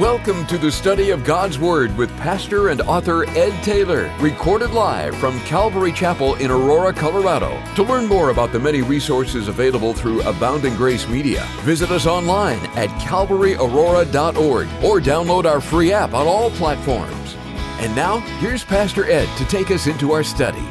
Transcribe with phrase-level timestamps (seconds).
[0.00, 5.14] Welcome to the study of God's Word with pastor and author Ed Taylor, recorded live
[5.18, 7.62] from Calvary Chapel in Aurora, Colorado.
[7.74, 12.60] To learn more about the many resources available through Abounding Grace Media, visit us online
[12.74, 17.36] at calvaryaurora.org or download our free app on all platforms.
[17.80, 20.66] And now, here's Pastor Ed to take us into our study.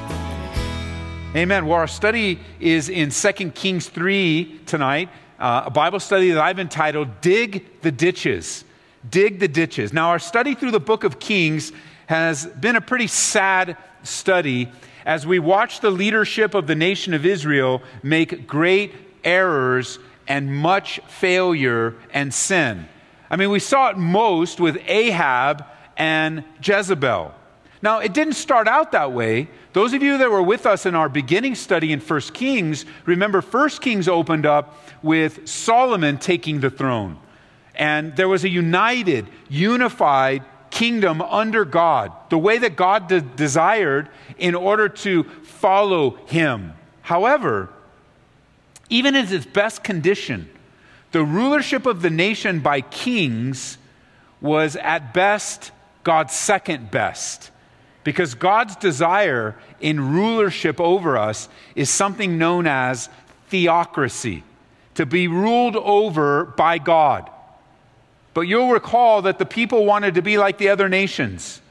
[1.36, 1.68] Amen.
[1.68, 6.58] Well, our study is in 2 Kings 3 tonight, uh, a Bible study that I've
[6.58, 8.66] entitled Dig the Ditches
[9.10, 9.94] dig the ditches.
[9.94, 11.72] Now, our study through the book of Kings
[12.08, 14.72] has been a pretty sad study
[15.06, 21.00] as we watch the leadership of the nation of Israel make great errors and much
[21.08, 22.88] failure and sin.
[23.30, 25.66] I mean, we saw it most with Ahab
[25.98, 27.34] and Jezebel.
[27.82, 29.50] Now, it didn't start out that way.
[29.74, 33.42] Those of you that were with us in our beginning study in 1 Kings, remember
[33.42, 37.18] 1 Kings opened up with Solomon taking the throne.
[37.76, 44.10] And there was a united, unified kingdom under God, the way that God de- desired
[44.38, 46.74] in order to follow him.
[47.02, 47.70] However,
[48.90, 50.50] even in its best condition,
[51.12, 53.78] the rulership of the nation by kings
[54.40, 55.72] was at best
[56.04, 57.52] God's second best.
[58.04, 63.10] Because God's desire in rulership over us is something known as
[63.50, 64.44] theocracy,
[64.96, 67.30] to be ruled over by God.
[68.34, 71.62] But you'll recall that the people wanted to be like the other nations.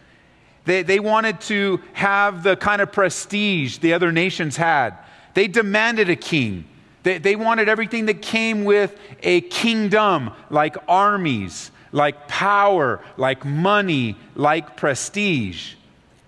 [0.65, 4.95] They, they wanted to have the kind of prestige the other nations had.
[5.35, 6.65] They demanded a king.
[7.03, 14.17] They, they wanted everything that came with a kingdom, like armies, like power, like money,
[14.35, 15.75] like prestige.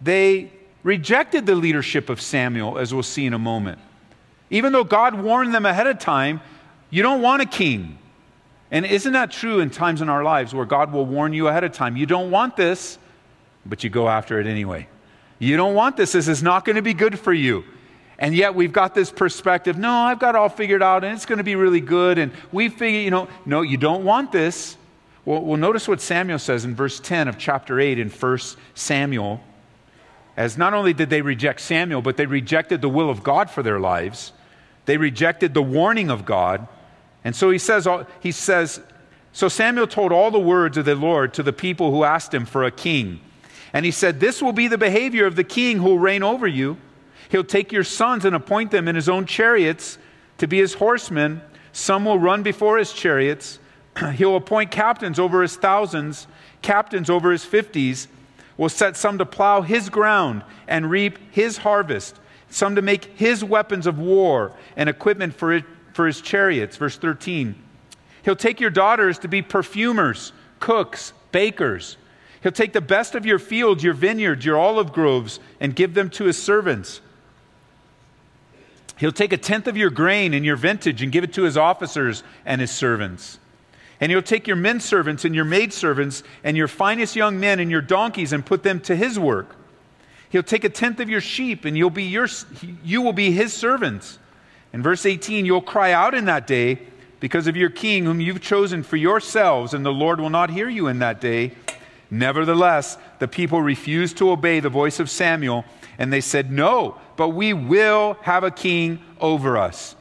[0.00, 0.50] They
[0.82, 3.78] rejected the leadership of Samuel, as we'll see in a moment.
[4.50, 6.40] Even though God warned them ahead of time,
[6.90, 7.98] you don't want a king.
[8.72, 11.62] And isn't that true in times in our lives where God will warn you ahead
[11.62, 11.94] of time?
[11.94, 12.98] You don't want this,
[13.66, 14.88] but you go after it anyway.
[15.38, 16.12] You don't want this.
[16.12, 17.64] This is not going to be good for you.
[18.18, 21.26] And yet we've got this perspective no, I've got it all figured out and it's
[21.26, 22.16] going to be really good.
[22.16, 24.76] And we figure, you know, no, you don't want this.
[25.24, 28.38] Well, well, notice what Samuel says in verse 10 of chapter 8 in 1
[28.74, 29.40] Samuel.
[30.36, 33.62] As not only did they reject Samuel, but they rejected the will of God for
[33.62, 34.32] their lives,
[34.86, 36.66] they rejected the warning of God.
[37.24, 37.86] And so he says,
[38.20, 38.80] he says,
[39.32, 42.44] so Samuel told all the words of the Lord to the people who asked him
[42.44, 43.20] for a king.
[43.72, 46.46] And he said, This will be the behavior of the king who will reign over
[46.46, 46.76] you.
[47.30, 49.96] He'll take your sons and appoint them in his own chariots
[50.36, 51.40] to be his horsemen.
[51.72, 53.58] Some will run before his chariots.
[54.14, 56.26] He'll appoint captains over his thousands,
[56.60, 58.08] captains over his fifties.
[58.58, 63.42] Will set some to plow his ground and reap his harvest, some to make his
[63.42, 66.76] weapons of war and equipment for it for his chariots.
[66.76, 67.54] Verse 13.
[68.24, 71.96] He'll take your daughters to be perfumers, cooks, bakers.
[72.42, 76.10] He'll take the best of your fields, your vineyards, your olive groves, and give them
[76.10, 77.00] to his servants.
[78.98, 81.56] He'll take a tenth of your grain and your vintage and give it to his
[81.56, 83.38] officers and his servants.
[84.00, 87.70] And he'll take your men servants and your maidservants and your finest young men and
[87.70, 89.56] your donkeys and put them to his work.
[90.30, 92.26] He'll take a tenth of your sheep and you'll be your,
[92.84, 94.18] you will be his servants.
[94.72, 96.78] In verse 18, you'll cry out in that day
[97.20, 100.68] because of your king whom you've chosen for yourselves, and the Lord will not hear
[100.68, 101.52] you in that day.
[102.10, 105.64] Nevertheless, the people refused to obey the voice of Samuel,
[105.98, 109.94] and they said, No, but we will have a king over us,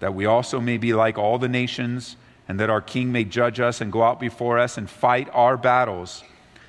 [0.00, 2.16] that we also may be like all the nations,
[2.46, 5.56] and that our king may judge us and go out before us and fight our
[5.56, 6.22] battles.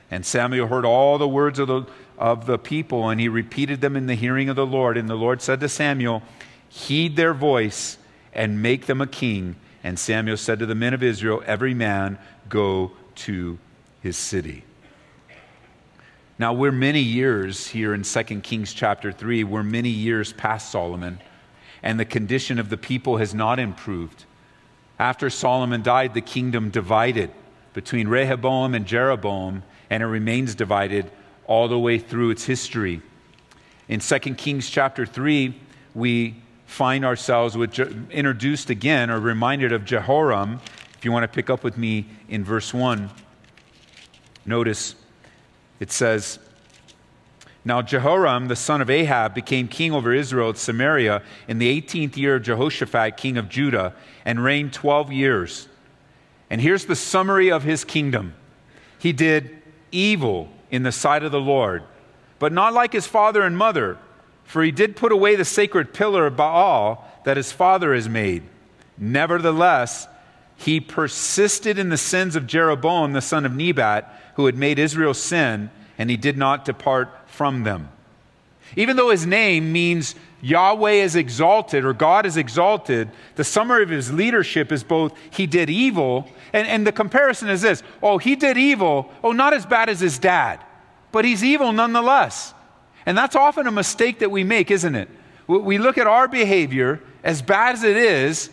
[0.09, 1.85] And Samuel heard all the words of the,
[2.17, 4.97] of the people, and he repeated them in the hearing of the Lord.
[4.97, 6.23] And the Lord said to Samuel,
[6.75, 7.97] heed their voice
[8.33, 9.55] and make them a king.
[9.81, 12.19] And Samuel said to the men of Israel, Every man
[12.49, 13.57] go to
[14.01, 14.65] his city.
[16.37, 21.19] Now, we're many years here in 2 Kings chapter 3, we're many years past Solomon,
[21.81, 24.25] and the condition of the people has not improved.
[24.99, 27.31] After Solomon died, the kingdom divided
[27.73, 31.09] between Rehoboam and Jeroboam, and it remains divided
[31.47, 33.01] all the way through its history.
[33.87, 35.57] In 2 Kings chapter 3,
[35.93, 37.79] we find ourselves with,
[38.09, 40.59] introduced again or reminded of Jehoram.
[40.97, 43.09] If you want to pick up with me in verse 1,
[44.45, 44.95] notice
[45.79, 46.39] it says,
[47.63, 52.17] Now Jehoram, the son of Ahab, became king over Israel at Samaria in the 18th
[52.17, 55.67] year of Jehoshaphat, king of Judah, and reigned 12 years.
[56.49, 58.33] And here's the summary of his kingdom
[58.99, 61.83] He did evil in the sight of the Lord,
[62.39, 63.97] but not like his father and mother
[64.45, 68.43] for he did put away the sacred pillar of Baal that his father has made.
[68.97, 70.07] Nevertheless,
[70.55, 75.13] he persisted in the sins of Jeroboam, the son of Nebat, who had made Israel
[75.13, 77.89] sin, and he did not depart from them.
[78.75, 83.89] Even though his name means Yahweh is exalted or God is exalted, the summary of
[83.89, 88.35] his leadership is both he did evil, and, and the comparison is this oh, he
[88.35, 90.59] did evil, oh, not as bad as his dad,
[91.11, 92.53] but he's evil nonetheless.
[93.05, 95.09] And that's often a mistake that we make, isn't it?
[95.47, 98.49] We look at our behavior, as bad as it is,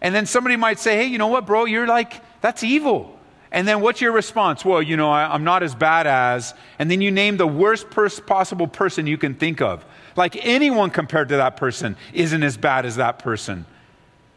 [0.00, 3.18] and then somebody might say, hey, you know what, bro, you're like, that's evil.
[3.52, 4.64] And then what's your response?
[4.64, 6.54] Well, you know, I, am not as bad as.
[6.78, 9.84] And then you name the worst pers- possible person you can think of.
[10.16, 13.66] Like anyone compared to that person isn't as bad as that person.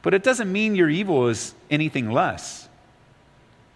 [0.02, 2.68] But it doesn't mean your evil is anything less.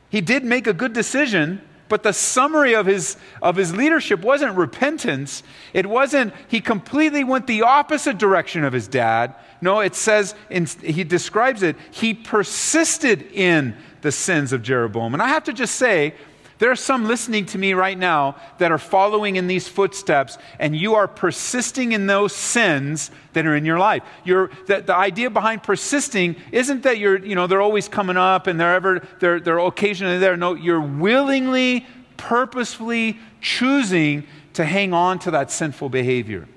[0.09, 4.55] He did make a good decision, but the summary of his, of his leadership wasn't
[4.55, 5.43] repentance.
[5.73, 9.35] It wasn't, he completely went the opposite direction of his dad.
[9.61, 15.13] No, it says, in, he describes it, he persisted in the sins of Jeroboam.
[15.13, 16.13] And I have to just say,
[16.59, 20.75] there are some listening to me right now that are following in these footsteps, and
[20.75, 24.03] you are persisting in those sins that are in your life.
[24.23, 28.47] You're, the, the idea behind persisting isn't that you're, you know, they're always coming up
[28.47, 30.35] and they're ever, they're, they're occasionally there.
[30.35, 31.85] No, you're willingly,
[32.17, 36.47] purposefully choosing to hang on to that sinful behavior.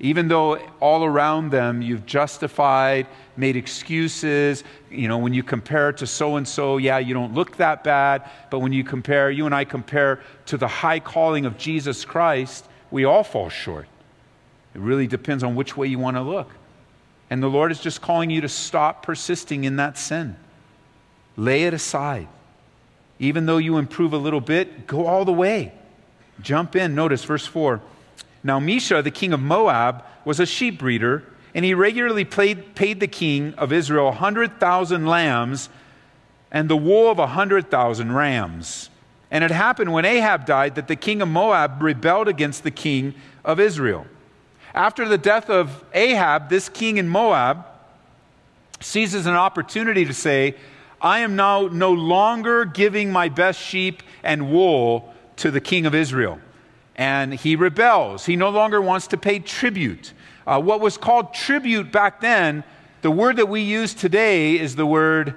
[0.00, 3.06] Even though all around them you've justified,
[3.36, 4.62] made excuses,
[4.94, 8.28] you know, when you compare to so and so, yeah, you don't look that bad.
[8.50, 12.66] But when you compare, you and I compare to the high calling of Jesus Christ,
[12.90, 13.86] we all fall short.
[14.74, 16.50] It really depends on which way you want to look.
[17.30, 20.36] And the Lord is just calling you to stop persisting in that sin.
[21.36, 22.28] Lay it aside.
[23.18, 25.72] Even though you improve a little bit, go all the way.
[26.40, 26.94] Jump in.
[26.94, 27.80] Notice verse 4.
[28.42, 31.24] Now, Mesha, the king of Moab, was a sheep breeder,
[31.54, 35.68] and he regularly paid, paid the king of Israel 100,000 lambs
[36.50, 38.90] and the wool of 100,000 rams.
[39.30, 43.14] And it happened when Ahab died that the king of Moab rebelled against the king
[43.44, 44.06] of Israel.
[44.74, 47.64] After the death of Ahab, this king in Moab
[48.80, 50.56] seizes an opportunity to say,
[51.00, 55.94] I am now no longer giving my best sheep and wool to the king of
[55.94, 56.40] Israel
[56.96, 58.26] and he rebels.
[58.26, 60.12] He no longer wants to pay tribute.
[60.46, 62.64] Uh, what was called tribute back then,
[63.02, 65.34] the word that we use today is the word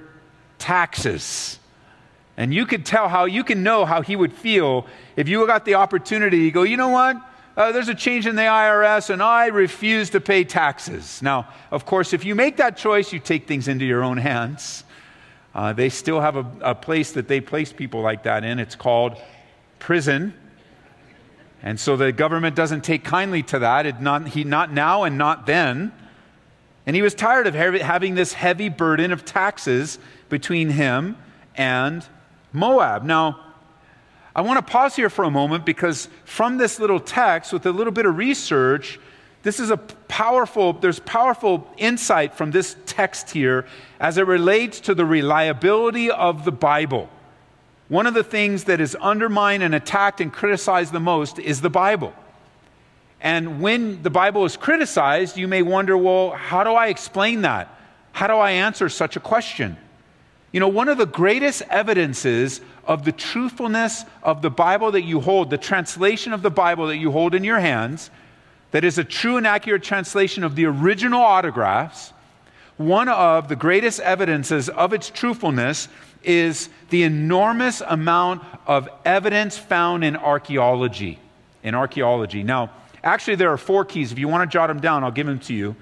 [0.58, 1.58] taxes.
[2.36, 5.64] And you could tell how, you can know how he would feel if you got
[5.64, 7.16] the opportunity to go, you know what?
[7.56, 11.20] Uh, there's a change in the IRS and I refuse to pay taxes.
[11.20, 14.84] Now, of course, if you make that choice, you take things into your own hands.
[15.52, 18.60] Uh, they still have a, a place that they place people like that in.
[18.60, 19.16] It's called
[19.80, 20.34] prison.
[21.62, 23.86] And so the government doesn't take kindly to that.
[23.86, 25.92] It not, he, not now and not then.
[26.86, 31.16] And he was tired of having this heavy burden of taxes between him
[31.54, 32.06] and
[32.52, 33.02] Moab.
[33.02, 33.40] Now,
[34.34, 37.72] I want to pause here for a moment because from this little text, with a
[37.72, 39.00] little bit of research,
[39.42, 43.66] this is a powerful, there's powerful insight from this text here
[43.98, 47.10] as it relates to the reliability of the Bible.
[47.88, 51.70] One of the things that is undermined and attacked and criticized the most is the
[51.70, 52.12] Bible.
[53.20, 57.74] And when the Bible is criticized, you may wonder, well, how do I explain that?
[58.12, 59.76] How do I answer such a question?
[60.52, 65.20] You know, one of the greatest evidences of the truthfulness of the Bible that you
[65.20, 68.10] hold, the translation of the Bible that you hold in your hands,
[68.70, 72.12] that is a true and accurate translation of the original autographs,
[72.76, 75.88] one of the greatest evidences of its truthfulness
[76.28, 81.18] is the enormous amount of evidence found in archaeology.
[81.62, 82.42] In archaeology.
[82.42, 82.70] Now,
[83.02, 84.12] actually, there are four keys.
[84.12, 85.74] If you want to jot them down, I'll give them to you.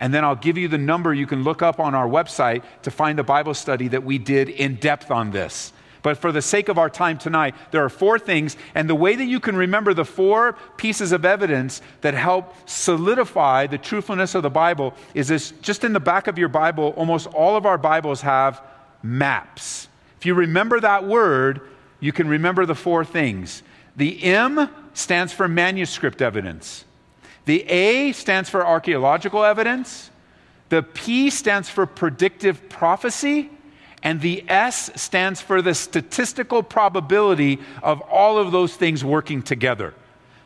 [0.00, 2.90] And then I'll give you the number you can look up on our website to
[2.90, 5.72] find the Bible study that we did in depth on this.
[6.02, 8.56] But for the sake of our time tonight, there are four things.
[8.76, 13.66] And the way that you can remember the four pieces of evidence that help solidify
[13.66, 17.26] the truthfulness of the Bible is this just in the back of your Bible, almost
[17.26, 18.62] all of our Bibles have
[19.02, 19.88] maps.
[20.18, 21.60] If you remember that word,
[22.00, 23.62] you can remember the four things.
[23.96, 26.84] The M stands for manuscript evidence.
[27.44, 30.10] The A stands for archaeological evidence.
[30.68, 33.50] The P stands for predictive prophecy.
[34.02, 39.94] And the S stands for the statistical probability of all of those things working together.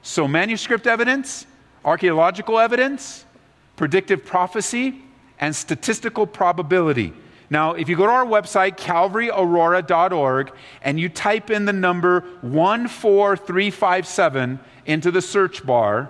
[0.03, 1.47] So, manuscript evidence,
[1.85, 3.25] archaeological evidence,
[3.77, 5.03] predictive prophecy,
[5.39, 7.13] and statistical probability.
[7.53, 14.59] Now, if you go to our website, calvaryaurora.org, and you type in the number 14357
[14.87, 16.09] into the search bar,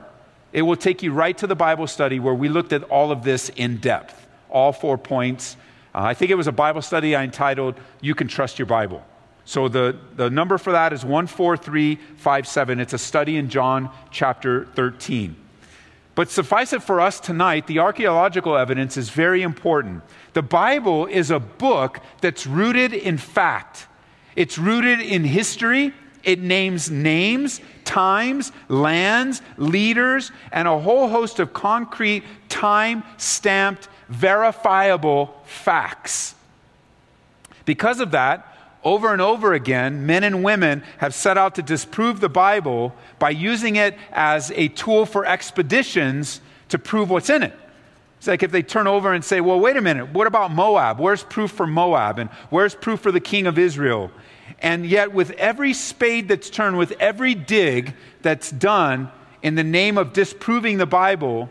[0.52, 3.24] it will take you right to the Bible study where we looked at all of
[3.24, 5.56] this in depth, all four points.
[5.92, 9.04] Uh, I think it was a Bible study I entitled, You Can Trust Your Bible.
[9.44, 12.78] So the, the number for that is 14357.
[12.78, 15.41] It's a study in John chapter 13.
[16.14, 20.02] But suffice it for us tonight, the archaeological evidence is very important.
[20.34, 23.86] The Bible is a book that's rooted in fact,
[24.36, 25.92] it's rooted in history.
[26.24, 35.34] It names names, times, lands, leaders, and a whole host of concrete, time stamped, verifiable
[35.44, 36.36] facts.
[37.64, 38.51] Because of that,
[38.84, 43.30] over and over again, men and women have set out to disprove the Bible by
[43.30, 47.52] using it as a tool for expeditions to prove what's in it.
[48.18, 51.00] It's like if they turn over and say, well, wait a minute, what about Moab?
[51.00, 52.18] Where's proof for Moab?
[52.18, 54.10] And where's proof for the king of Israel?
[54.60, 59.10] And yet, with every spade that's turned, with every dig that's done
[59.42, 61.48] in the name of disproving the Bible,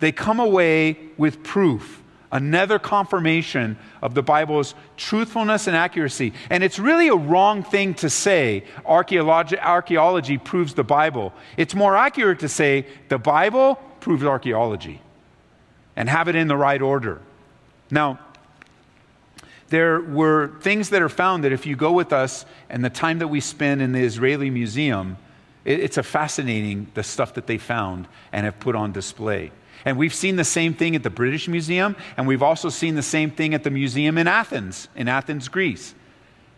[0.00, 2.02] they come away with proof
[2.36, 6.34] another confirmation of the Bible's truthfulness and accuracy.
[6.50, 11.32] And it's really a wrong thing to say archaeology, archaeology proves the Bible.
[11.56, 15.00] It's more accurate to say the Bible proves archaeology
[15.96, 17.22] and have it in the right order.
[17.90, 18.18] Now,
[19.68, 23.18] there were things that are found that if you go with us and the time
[23.20, 25.16] that we spend in the Israeli Museum,
[25.64, 29.52] it's a fascinating the stuff that they found and have put on display.
[29.86, 33.02] And we've seen the same thing at the British Museum, and we've also seen the
[33.02, 35.94] same thing at the museum in Athens, in Athens, Greece,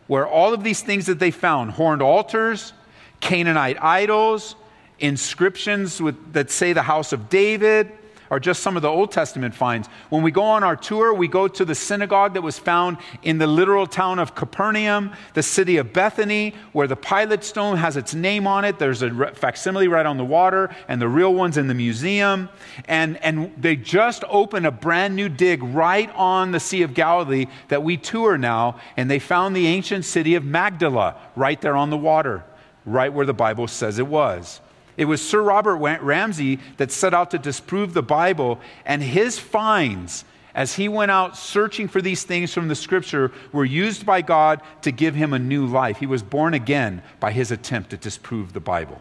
[0.06, 2.72] where all of these things that they found horned altars,
[3.20, 4.56] Canaanite idols,
[4.98, 7.92] inscriptions with, that say the house of David,
[8.30, 9.88] are just some of the Old Testament finds.
[10.10, 13.38] When we go on our tour, we go to the synagogue that was found in
[13.38, 18.14] the literal town of Capernaum, the city of Bethany, where the Pilate stone has its
[18.14, 18.78] name on it.
[18.78, 22.48] There's a facsimile right on the water, and the real one's in the museum.
[22.86, 27.46] And, and they just opened a brand new dig right on the Sea of Galilee
[27.68, 31.90] that we tour now, and they found the ancient city of Magdala right there on
[31.90, 32.44] the water,
[32.84, 34.60] right where the Bible says it was.
[34.98, 40.24] It was Sir Robert Ramsay that set out to disprove the Bible, and his finds
[40.54, 44.60] as he went out searching for these things from the scripture were used by God
[44.82, 45.98] to give him a new life.
[45.98, 49.00] He was born again by his attempt to disprove the Bible.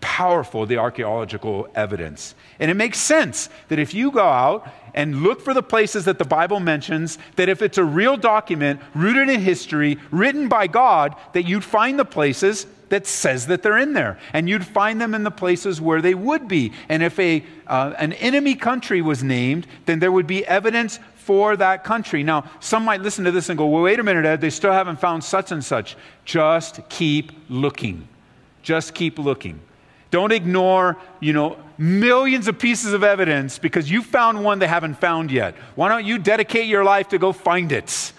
[0.00, 2.34] Powerful, the archaeological evidence.
[2.58, 6.18] And it makes sense that if you go out and look for the places that
[6.18, 11.14] the Bible mentions, that if it's a real document rooted in history, written by God,
[11.34, 14.18] that you'd find the places that says that they're in there.
[14.32, 16.72] And you'd find them in the places where they would be.
[16.88, 21.56] And if a, uh, an enemy country was named, then there would be evidence for
[21.56, 22.22] that country.
[22.22, 24.72] Now, some might listen to this and go, well, wait a minute, Ed, they still
[24.72, 25.96] haven't found such and such.
[26.24, 28.08] Just keep looking.
[28.62, 29.60] Just keep looking.
[30.16, 34.94] Don't ignore, you know, millions of pieces of evidence because you found one they haven't
[34.94, 35.54] found yet.
[35.74, 38.12] Why don't you dedicate your life to go find it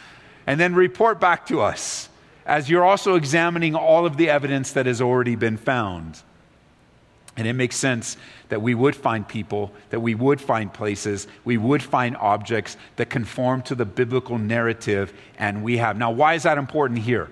[0.46, 2.10] and then report back to us?
[2.48, 6.22] as you're also examining all of the evidence that has already been found.
[7.36, 8.16] And it makes sense
[8.48, 13.10] that we would find people, that we would find places, we would find objects that
[13.10, 15.98] conform to the biblical narrative, and we have.
[15.98, 17.30] Now, why is that important here?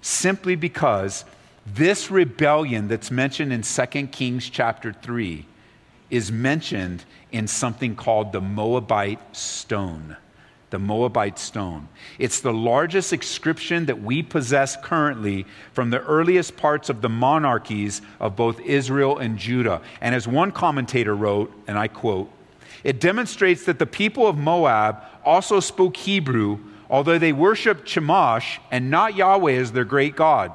[0.00, 1.24] Simply because
[1.66, 5.46] this rebellion that's mentioned in 2 Kings chapter 3
[6.10, 10.16] is mentioned in something called the Moabite stone
[10.72, 11.86] the Moabite stone.
[12.18, 18.00] It's the largest inscription that we possess currently from the earliest parts of the monarchies
[18.18, 19.82] of both Israel and Judah.
[20.00, 22.30] And as one commentator wrote, and I quote,
[22.82, 28.90] it demonstrates that the people of Moab also spoke Hebrew, although they worshiped Chemosh and
[28.90, 30.52] not Yahweh as their great God.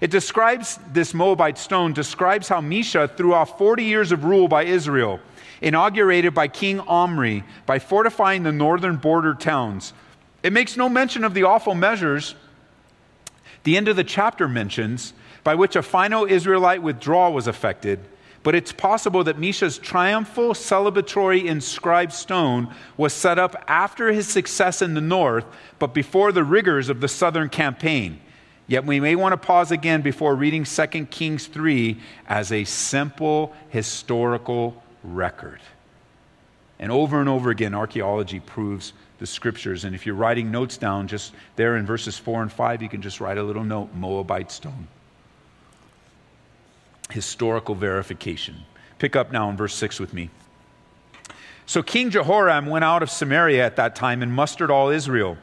[0.00, 4.64] It describes this Moabite stone, describes how Mesha threw off 40 years of rule by
[4.64, 5.20] Israel
[5.60, 9.92] inaugurated by King Omri by fortifying the northern border towns.
[10.42, 12.34] It makes no mention of the awful measures
[13.64, 15.12] the end of the chapter mentions
[15.42, 17.98] by which a final Israelite withdrawal was effected.
[18.44, 24.82] But it's possible that Mesha's triumphal celebratory inscribed stone was set up after his success
[24.82, 25.44] in the north,
[25.80, 28.20] but before the rigors of the southern campaign.
[28.68, 33.54] Yet we may want to pause again before reading 2 Kings 3 as a simple
[33.68, 35.60] historical record.
[36.78, 39.84] And over and over again, archaeology proves the scriptures.
[39.84, 43.00] And if you're writing notes down, just there in verses 4 and 5, you can
[43.00, 44.88] just write a little note Moabite stone.
[47.10, 48.56] Historical verification.
[48.98, 50.28] Pick up now in verse 6 with me.
[51.66, 55.38] So King Jehoram went out of Samaria at that time and mustered all Israel.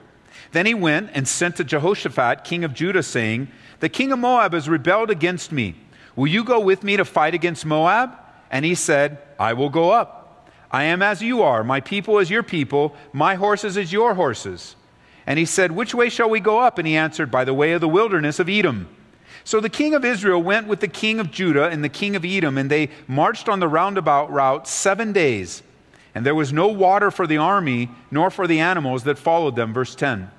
[0.54, 4.54] Then he went and sent to Jehoshaphat, king of Judah, saying, The king of Moab
[4.54, 5.76] has rebelled against me.
[6.16, 8.12] Will you go with me to fight against Moab?
[8.52, 10.48] And he said, I will go up.
[10.70, 14.76] I am as you are, my people as your people, my horses as your horses.
[15.26, 16.78] And he said, Which way shall we go up?
[16.78, 18.90] And he answered, By the way of the wilderness of Edom.
[19.44, 22.24] So the king of Israel went with the king of Judah and the king of
[22.24, 25.64] Edom, and they marched on the roundabout route seven days.
[26.14, 29.74] And there was no water for the army, nor for the animals that followed them.
[29.74, 30.30] Verse 10.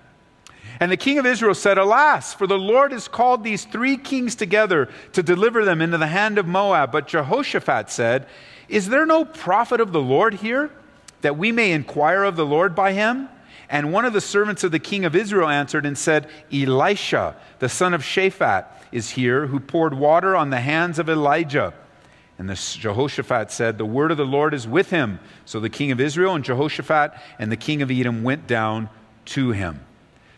[0.80, 4.34] And the king of Israel said, Alas, for the Lord has called these three kings
[4.34, 6.90] together to deliver them into the hand of Moab.
[6.90, 8.26] But Jehoshaphat said,
[8.68, 10.70] Is there no prophet of the Lord here,
[11.20, 13.28] that we may inquire of the Lord by him?
[13.68, 17.68] And one of the servants of the king of Israel answered and said, Elisha, the
[17.68, 21.72] son of Shaphat, is here, who poured water on the hands of Elijah.
[22.38, 25.20] And the Jehoshaphat said, The word of the Lord is with him.
[25.44, 28.88] So the king of Israel and Jehoshaphat and the king of Edom went down
[29.26, 29.80] to him.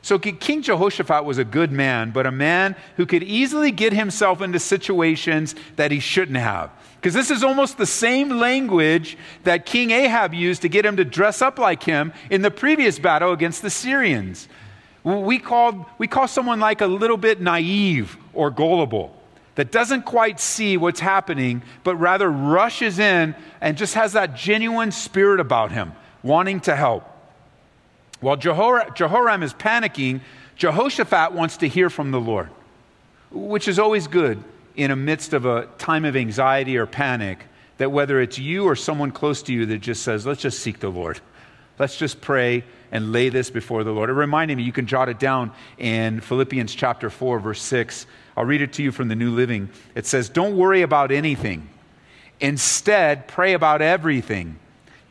[0.07, 4.41] So King Jehoshaphat was a good man, but a man who could easily get himself
[4.41, 6.71] into situations that he shouldn't have.
[6.95, 11.05] Because this is almost the same language that King Ahab used to get him to
[11.05, 14.47] dress up like him in the previous battle against the Syrians.
[15.03, 19.13] We, called, we call someone like a little bit naive or gullible
[19.57, 24.93] that doesn't quite see what's happening, but rather rushes in and just has that genuine
[24.93, 27.16] spirit about him, wanting to help.
[28.21, 30.21] While Jehor- Jehoram is panicking,
[30.57, 32.49] Jehoshaphat wants to hear from the Lord,
[33.31, 34.43] which is always good
[34.75, 37.45] in a midst of a time of anxiety or panic.
[37.79, 40.81] That whether it's you or someone close to you that just says, let's just seek
[40.81, 41.21] the Lord.
[41.79, 44.09] Let's just pray and lay this before the Lord.
[44.09, 48.07] It reminded me, you can jot it down in Philippians chapter 4, verse 6.
[48.35, 49.69] I'll read it to you from the New Living.
[49.95, 51.69] It says, Don't worry about anything.
[52.41, 54.59] Instead, pray about everything.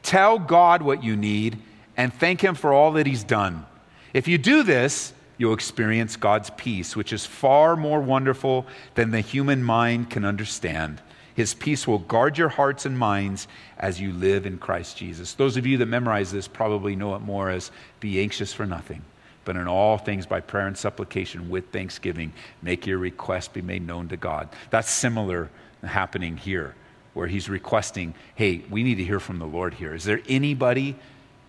[0.02, 1.60] Tell God what you need
[1.98, 3.66] and thank Him for all that He's done.
[4.14, 9.22] If you do this, you'll experience God's peace, which is far more wonderful than the
[9.22, 11.02] human mind can understand.
[11.36, 13.48] His peace will guard your hearts and minds
[13.78, 15.34] as you live in Christ Jesus.
[15.34, 19.02] Those of you that memorize this probably know it more as be anxious for nothing,
[19.44, 23.86] but in all things by prayer and supplication with thanksgiving, make your request be made
[23.86, 24.48] known to God.
[24.70, 25.50] That's similar
[25.84, 26.74] happening here,
[27.14, 29.94] where he's requesting, hey, we need to hear from the Lord here.
[29.94, 30.96] Is there anybody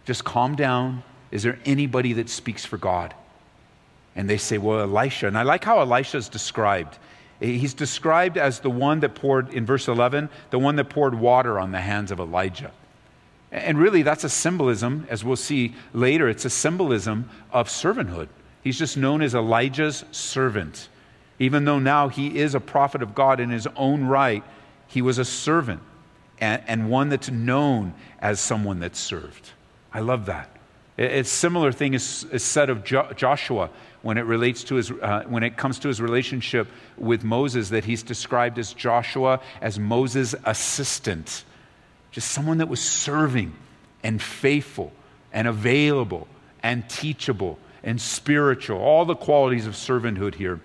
[0.06, 1.02] just calm down.
[1.30, 3.12] Is there anybody that speaks for God?
[4.14, 5.26] And they say, Well, Elisha.
[5.26, 6.98] And I like how Elisha is described.
[7.38, 11.58] He's described as the one that poured, in verse 11, the one that poured water
[11.58, 12.70] on the hands of Elijah.
[13.52, 18.28] And really, that's a symbolism, as we'll see later, it's a symbolism of servanthood.
[18.62, 20.88] He's just known as Elijah's servant.
[21.38, 24.42] Even though now he is a prophet of God in his own right,
[24.86, 25.82] he was a servant
[26.40, 29.50] and, and one that's known as someone that served.
[29.96, 30.50] I love that.
[30.98, 33.70] A similar thing is, is said of jo- Joshua
[34.02, 37.86] when it relates to his, uh, when it comes to his relationship with Moses, that
[37.86, 41.44] he's described as Joshua as Moses' assistant,
[42.10, 43.54] just someone that was serving
[44.02, 44.92] and faithful
[45.32, 46.28] and available
[46.62, 50.60] and teachable and spiritual, all the qualities of servanthood here.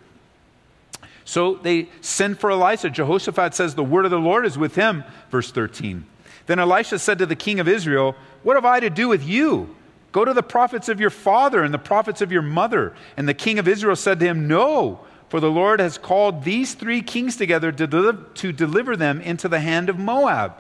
[1.24, 2.90] So they send for Elisha.
[2.90, 6.06] Jehoshaphat says, The word of the Lord is with him, verse 13.
[6.48, 9.76] Then Elisha said to the king of Israel, What have I to do with you?
[10.12, 12.94] Go to the prophets of your father and the prophets of your mother.
[13.16, 15.00] And the king of Israel said to him, No,
[15.30, 19.48] for the Lord has called these three kings together to, deliver, to deliver them into
[19.48, 20.54] the hand of Moab.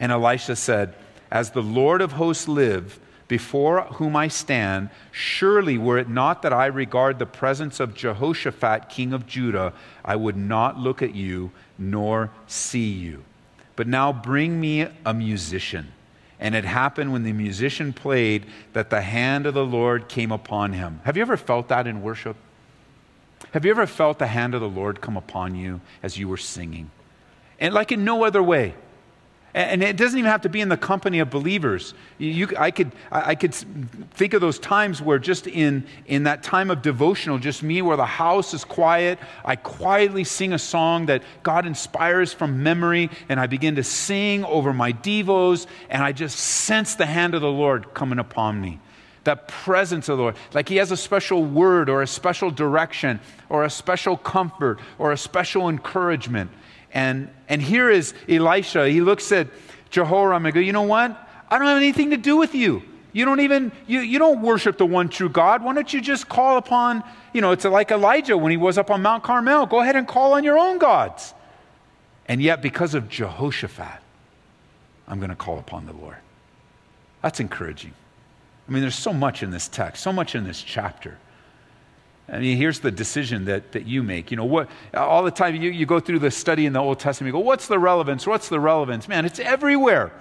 [0.00, 0.94] And Elisha said,
[1.30, 6.52] As the Lord of hosts live, before whom I stand, surely were it not that
[6.52, 11.52] I regard the presence of Jehoshaphat, king of Judah, I would not look at you
[11.76, 13.22] nor see you.
[13.76, 15.92] But now bring me a musician.
[16.40, 20.72] And it happened when the musician played that the hand of the Lord came upon
[20.72, 21.00] him.
[21.04, 22.36] Have you ever felt that in worship?
[23.52, 26.36] Have you ever felt the hand of the Lord come upon you as you were
[26.36, 26.90] singing?
[27.58, 28.74] And like in no other way.
[29.54, 31.94] And it doesn't even have to be in the company of believers.
[32.18, 36.70] You, I, could, I could think of those times where, just in, in that time
[36.70, 41.22] of devotional, just me, where the house is quiet, I quietly sing a song that
[41.42, 46.38] God inspires from memory, and I begin to sing over my Devos, and I just
[46.38, 48.80] sense the hand of the Lord coming upon me.
[49.24, 50.36] That presence of the Lord.
[50.52, 55.12] Like He has a special word, or a special direction, or a special comfort, or
[55.12, 56.50] a special encouragement.
[56.92, 58.88] And, and here is Elisha.
[58.88, 59.48] He looks at
[59.90, 61.28] Jehoram and goes, you know what?
[61.50, 62.82] I don't have anything to do with you.
[63.12, 65.62] You don't even, you, you don't worship the one true God.
[65.62, 68.90] Why don't you just call upon, you know, it's like Elijah when he was up
[68.90, 69.66] on Mount Carmel.
[69.66, 71.34] Go ahead and call on your own gods.
[72.26, 74.02] And yet, because of Jehoshaphat,
[75.08, 76.16] I'm going to call upon the Lord.
[77.22, 77.94] That's encouraging.
[78.68, 81.18] I mean, there's so much in this text, so much in this chapter.
[82.30, 84.30] I mean, here's the decision that, that you make.
[84.30, 87.00] You know, what, all the time you, you go through the study in the Old
[87.00, 88.26] Testament, you go, what's the relevance?
[88.26, 89.08] What's the relevance?
[89.08, 90.12] Man, it's everywhere.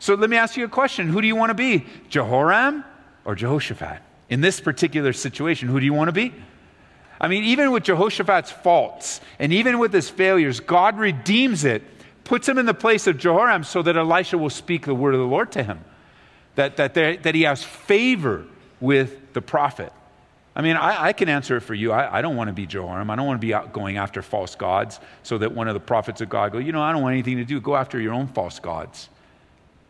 [0.00, 1.86] So let me ask you a question Who do you want to be?
[2.08, 2.84] Jehoram
[3.24, 4.02] or Jehoshaphat?
[4.28, 6.34] In this particular situation, who do you want to be?
[7.20, 11.82] I mean, even with Jehoshaphat's faults and even with his failures, God redeems it,
[12.24, 15.20] puts him in the place of Jehoram so that Elisha will speak the word of
[15.20, 15.84] the Lord to him,
[16.56, 18.44] that, that, there, that he has favor
[18.80, 19.92] with the prophet.
[20.56, 21.90] I mean, I, I can answer it for you.
[21.90, 23.10] I, I, don't want to be Jehoram.
[23.10, 26.20] I don't want to be going after false gods so that one of the prophets
[26.20, 27.60] of God go, you know, I don't want anything to do.
[27.60, 29.08] Go after your own false gods.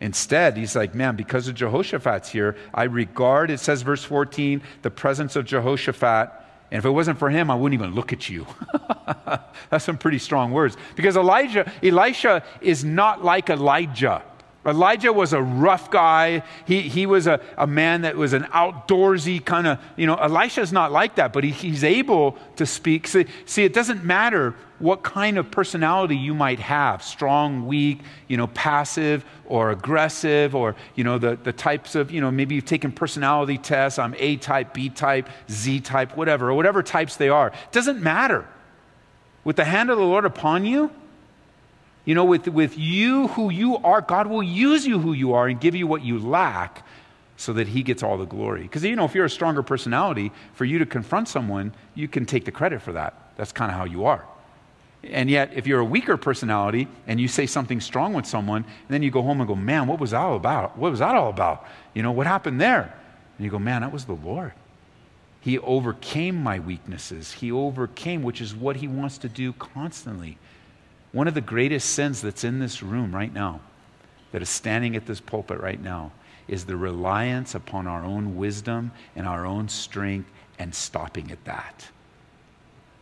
[0.01, 4.91] Instead, he's like, man, because of Jehoshaphat's here, I regard, it says, verse 14, the
[4.91, 6.31] presence of Jehoshaphat.
[6.71, 8.47] And if it wasn't for him, I wouldn't even look at you.
[9.71, 10.77] That's some pretty strong words.
[10.97, 14.23] Because Elijah, Elisha is not like Elijah.
[14.67, 16.43] Elijah was a rough guy.
[16.67, 20.73] He, he was a, a man that was an outdoorsy kind of, you know, Elisha's
[20.73, 23.07] not like that, but he, he's able to speak.
[23.07, 28.37] See, see, it doesn't matter what kind of personality you might have strong, weak, you
[28.37, 32.65] know, passive or aggressive, or, you know, the, the types of, you know, maybe you've
[32.65, 33.99] taken personality tests.
[33.99, 37.49] I'm A type, B type, Z type, whatever, or whatever types they are.
[37.49, 38.47] It doesn't matter.
[39.45, 40.91] With the hand of the Lord upon you,
[42.05, 45.47] you know, with, with you who you are, God will use you who you are
[45.49, 46.87] and give you what you lack
[47.37, 48.63] so that He gets all the glory.
[48.63, 52.27] Because, you know, if you're a stronger personality, for you to confront someone, you can
[52.27, 53.15] take the credit for that.
[53.37, 54.25] That's kind of how you are.
[55.03, 58.89] And yet, if you're a weaker personality and you say something strong with someone, and
[58.89, 60.79] then you go home and go, man, what was that all about?
[60.79, 61.67] What was that all about?
[61.95, 62.95] You know, what happened there?
[63.37, 64.53] And you go, man, that was the Lord.
[65.41, 67.33] He overcame my weaknesses.
[67.33, 70.39] He overcame, which is what He wants to do constantly.
[71.15, 73.61] One of the greatest sins that's in this room right now,
[74.33, 76.11] that is standing at this pulpit right now,
[76.49, 81.89] is the reliance upon our own wisdom and our own strength and stopping at that.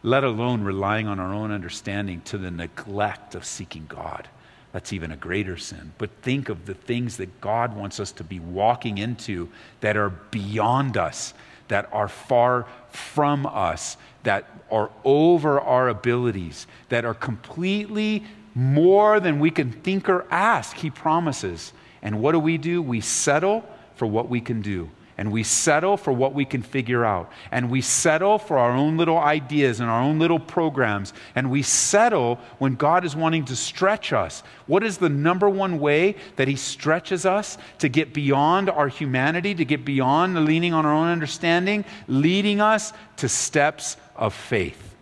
[0.03, 4.29] Let alone relying on our own understanding to the neglect of seeking God.
[4.72, 5.94] That's even a greater sin.
[5.96, 9.48] But think of the things that God wants us to be walking into
[9.81, 11.33] that are beyond us,
[11.68, 19.40] that are far from us, that are over our abilities, that are completely more than
[19.40, 21.72] we can think or ask, He promises.
[22.03, 22.83] And what do we do?
[22.83, 24.90] We settle for what we can do.
[25.18, 27.31] And we settle for what we can figure out.
[27.51, 31.12] And we settle for our own little ideas and our own little programs.
[31.35, 34.42] And we settle when God is wanting to stretch us.
[34.66, 39.55] What is the number one way that He stretches us to get beyond our humanity,
[39.55, 41.85] to get beyond the leaning on our own understanding?
[42.09, 44.94] Leading us to steps of faith.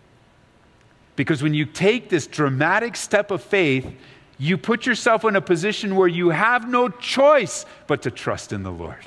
[1.15, 3.89] Because when you take this dramatic step of faith,
[4.37, 8.63] you put yourself in a position where you have no choice but to trust in
[8.63, 9.05] the Lord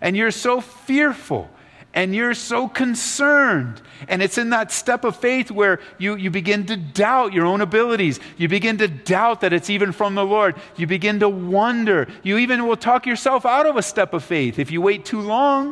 [0.00, 1.50] and you're so fearful
[1.96, 3.80] and you're so concerned.
[4.06, 7.62] And it's in that step of faith where you, you begin to doubt your own
[7.62, 8.20] abilities.
[8.36, 10.56] You begin to doubt that it's even from the Lord.
[10.76, 12.06] You begin to wonder.
[12.22, 15.22] You even will talk yourself out of a step of faith if you wait too
[15.22, 15.68] long.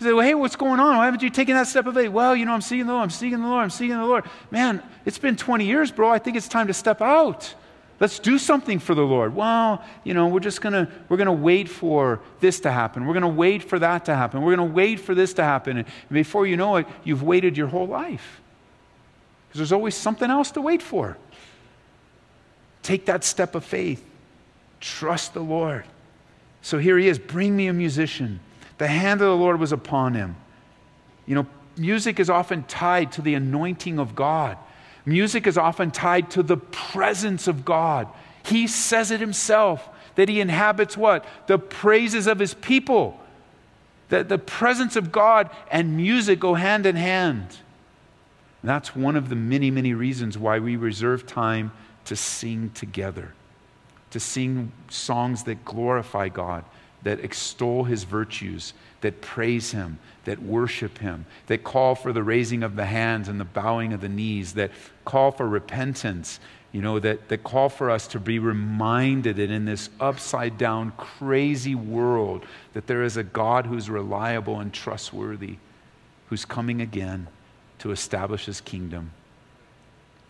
[0.00, 0.96] You say, well, hey, what's going on?
[0.96, 2.10] Why haven't you taken that step of faith?
[2.10, 3.04] Well, you know, I'm seeking the Lord.
[3.04, 3.62] I'm seeking the Lord.
[3.62, 4.24] I'm seeking the Lord.
[4.50, 6.10] Man, it's been 20 years, bro.
[6.10, 7.54] I think it's time to step out.
[8.02, 9.36] Let's do something for the Lord.
[9.36, 13.06] Well, you know, we're just going to we're going to wait for this to happen.
[13.06, 14.42] We're going to wait for that to happen.
[14.42, 15.78] We're going to wait for this to happen.
[15.78, 18.40] And before you know it, you've waited your whole life.
[19.46, 21.16] Because there's always something else to wait for.
[22.82, 24.04] Take that step of faith.
[24.80, 25.84] Trust the Lord.
[26.60, 28.40] So here he is, bring me a musician.
[28.78, 30.34] The hand of the Lord was upon him.
[31.24, 34.58] You know, music is often tied to the anointing of God.
[35.04, 38.08] Music is often tied to the presence of God.
[38.44, 41.24] He says it himself that he inhabits what?
[41.46, 43.18] The praises of his people.
[44.10, 47.56] That the presence of God and music go hand in hand.
[48.60, 51.72] And that's one of the many, many reasons why we reserve time
[52.04, 53.32] to sing together,
[54.10, 56.64] to sing songs that glorify God,
[57.02, 62.62] that extol his virtues, that praise him, that worship him, that call for the raising
[62.62, 64.70] of the hands and the bowing of the knees, that
[65.04, 66.38] call for repentance,
[66.70, 70.92] you know, that, that call for us to be reminded that in this upside down,
[70.96, 75.56] crazy world, that there is a God who's reliable and trustworthy,
[76.28, 77.28] who's coming again
[77.80, 79.10] to establish his kingdom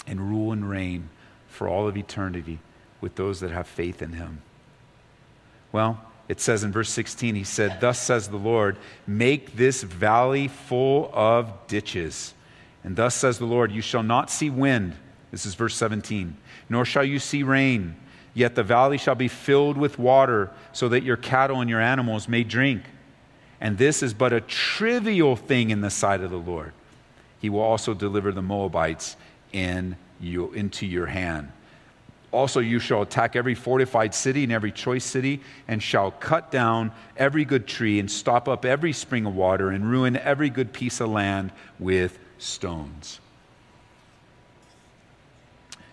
[0.06, 1.10] and rule and reign
[1.48, 2.58] for all of eternity
[3.00, 4.42] with those that have faith in him.
[5.70, 6.00] Well,
[6.32, 11.10] it says in verse 16, he said, Thus says the Lord, make this valley full
[11.12, 12.32] of ditches.
[12.82, 14.94] And thus says the Lord, You shall not see wind.
[15.30, 16.34] This is verse 17.
[16.70, 17.96] Nor shall you see rain.
[18.32, 22.28] Yet the valley shall be filled with water, so that your cattle and your animals
[22.28, 22.80] may drink.
[23.60, 26.72] And this is but a trivial thing in the sight of the Lord.
[27.40, 29.18] He will also deliver the Moabites
[29.52, 31.52] in you, into your hand.
[32.32, 36.90] Also, you shall attack every fortified city and every choice city, and shall cut down
[37.16, 41.00] every good tree, and stop up every spring of water, and ruin every good piece
[41.00, 43.20] of land with stones.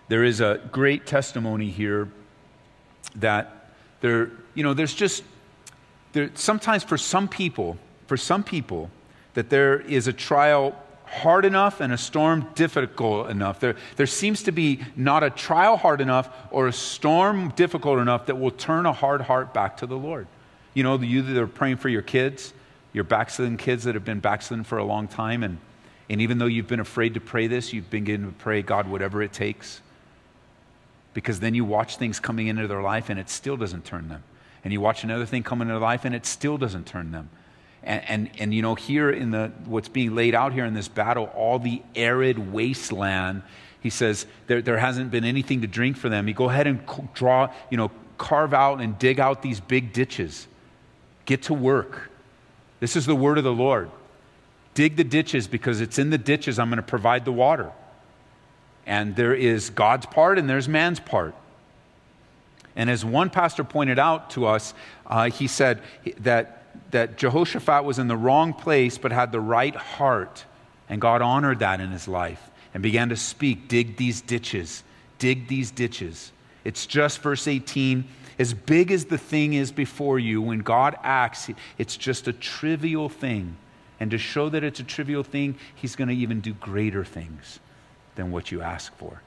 [0.08, 2.08] There is a great testimony here
[3.16, 5.22] that there, you know, there's just,
[6.14, 7.76] there, sometimes for some people,
[8.06, 8.90] for some people,
[9.34, 10.74] that there is a trial
[11.10, 13.58] hard enough and a storm difficult enough.
[13.58, 18.26] There, there seems to be not a trial hard enough or a storm difficult enough
[18.26, 20.28] that will turn a hard heart back to the Lord.
[20.72, 22.54] You know, you that are praying for your kids,
[22.92, 25.58] your backslidden kids that have been backslidden for a long time, and,
[26.08, 28.88] and even though you've been afraid to pray this, you've been getting to pray, God,
[28.88, 29.80] whatever it takes.
[31.12, 34.22] Because then you watch things coming into their life and it still doesn't turn them.
[34.62, 37.30] And you watch another thing come into their life and it still doesn't turn them.
[37.82, 40.88] And, and, and, you know, here in the, what's being laid out here in this
[40.88, 43.42] battle, all the arid wasteland,
[43.80, 46.28] he says there, there hasn't been anything to drink for them.
[46.28, 46.80] You go ahead and
[47.14, 50.46] draw, you know, carve out and dig out these big ditches.
[51.24, 52.10] Get to work.
[52.80, 53.90] This is the word of the Lord.
[54.74, 57.72] Dig the ditches because it's in the ditches I'm going to provide the water.
[58.86, 61.34] And there is God's part and there's man's part.
[62.76, 64.74] And as one pastor pointed out to us,
[65.06, 65.80] uh, he said
[66.18, 66.59] that
[66.90, 70.44] that Jehoshaphat was in the wrong place but had the right heart.
[70.88, 74.82] And God honored that in his life and began to speak dig these ditches,
[75.18, 76.32] dig these ditches.
[76.64, 78.04] It's just verse 18.
[78.38, 83.08] As big as the thing is before you, when God acts, it's just a trivial
[83.08, 83.56] thing.
[84.00, 87.60] And to show that it's a trivial thing, he's going to even do greater things
[88.14, 89.22] than what you ask for.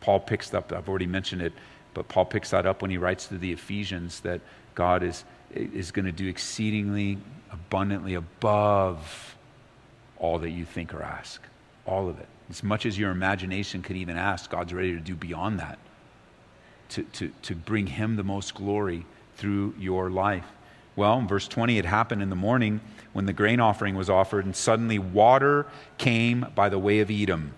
[0.00, 1.52] Paul picks up, I've already mentioned it,
[1.94, 4.40] but Paul picks that up when he writes to the Ephesians that
[4.74, 7.18] God is is going to do exceedingly
[7.50, 9.36] abundantly above
[10.18, 11.42] all that you think or ask.
[11.86, 12.28] All of it.
[12.48, 15.78] As much as your imagination could even ask, God's ready to do beyond that
[16.92, 20.46] to, to, to bring Him the most glory through your life.
[20.94, 22.80] Well, in verse 20, it happened in the morning
[23.14, 27.54] when the grain offering was offered, and suddenly water came by the way of Edom.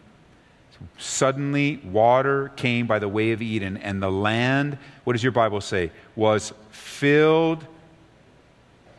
[0.98, 5.60] Suddenly, water came by the way of Edom, and the land, what does your Bible
[5.60, 7.66] say, was filled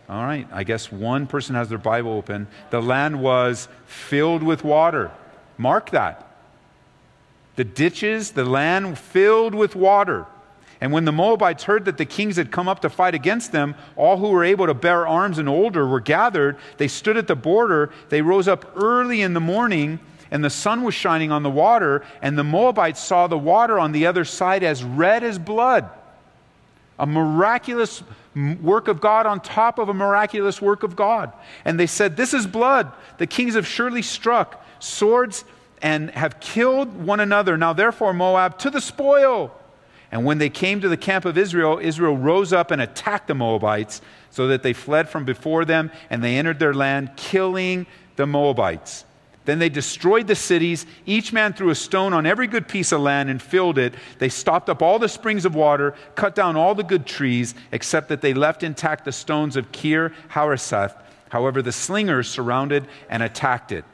[0.08, 2.48] all right, I guess one person has their Bible open.
[2.70, 5.12] The land was filled with water.
[5.58, 6.22] Mark that.
[7.56, 10.28] The ditches, the land filled with water.
[10.82, 13.76] And when the Moabites heard that the kings had come up to fight against them,
[13.96, 16.58] all who were able to bear arms and older were gathered.
[16.78, 17.92] They stood at the border.
[18.10, 22.06] They rose up early in the morning, and the sun was shining on the water.
[22.22, 25.90] And the Moabites saw the water on the other side as red as blood.
[27.00, 28.04] A miraculous
[28.36, 31.32] work of God on top of a miraculous work of God.
[31.64, 32.92] And they said, This is blood.
[33.18, 35.46] The kings have surely struck swords
[35.82, 37.58] and have killed one another.
[37.58, 39.52] Now, therefore, Moab, to the spoil.
[40.12, 43.36] And when they came to the camp of Israel, Israel rose up and attacked the
[43.36, 48.26] Moabites so that they fled from before them and they entered their land, killing the
[48.26, 49.06] Moabites.
[49.46, 50.86] Then they destroyed the cities.
[51.06, 53.94] Each man threw a stone on every good piece of land and filled it.
[54.20, 58.10] They stopped up all the springs of water, cut down all the good trees, except
[58.10, 60.96] that they left intact the stones of Kir Hareseth.
[61.30, 63.86] However, the slingers surrounded and attacked it.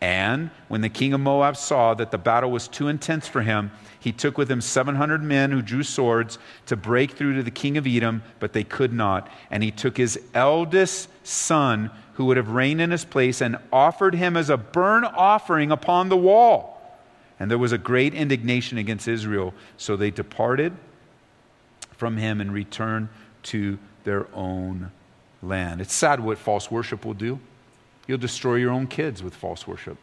[0.00, 3.70] And when the king of Moab saw that the battle was too intense for him,
[3.98, 7.76] he took with him 700 men who drew swords to break through to the king
[7.76, 9.28] of Edom, but they could not.
[9.50, 14.14] And he took his eldest son, who would have reigned in his place and offered
[14.14, 16.72] him as a burnt offering upon the wall.
[17.38, 19.52] And there was a great indignation against Israel.
[19.76, 20.72] So they departed
[21.92, 23.10] from him and returned
[23.44, 24.90] to their own
[25.42, 25.82] land.
[25.82, 27.38] It's sad what false worship will do.
[28.06, 29.98] You'll destroy your own kids with false worship.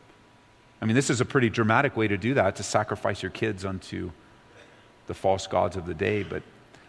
[0.81, 3.65] I mean, this is a pretty dramatic way to do that, to sacrifice your kids
[3.65, 4.11] unto
[5.07, 6.21] the false gods of the day.
[6.21, 6.43] But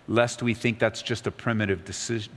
[0.07, 1.85] lest we think that's just a primitive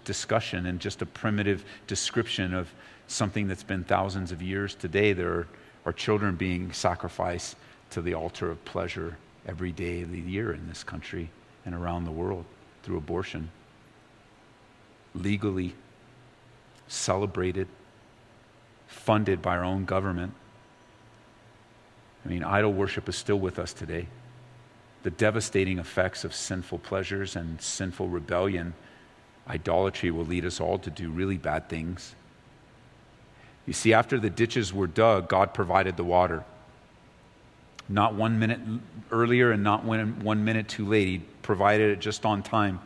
[0.06, 2.72] discussion and just a primitive description of
[3.08, 4.76] something that's been thousands of years.
[4.76, 5.48] Today, there are,
[5.86, 7.56] are children being sacrificed
[7.92, 11.30] to the altar of pleasure every day of the year in this country
[11.66, 12.46] and around the world
[12.84, 13.50] through abortion.
[15.14, 15.74] Legally
[16.88, 17.68] celebrated,
[18.88, 20.34] funded by our own government.
[22.26, 24.08] I mean, idol worship is still with us today
[25.08, 28.74] the devastating effects of sinful pleasures and sinful rebellion,
[29.48, 32.14] idolatry will lead us all to do really bad things.
[33.66, 36.44] You see, after the ditches were dug, God provided the water.
[37.88, 38.60] Not one minute
[39.10, 41.08] earlier and not one, minute too late.
[41.08, 42.82] He provided it just on time.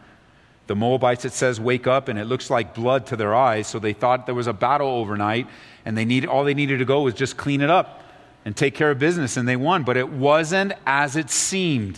[0.68, 3.66] The Moabites, it says, wake up and it looks like blood to their eyes.
[3.66, 5.48] So they thought there was a battle overnight
[5.86, 8.04] and they need, all they needed to go was just clean it up
[8.46, 9.38] and take care of business.
[9.38, 9.84] And they won.
[9.84, 11.98] But it wasn't as it seemed.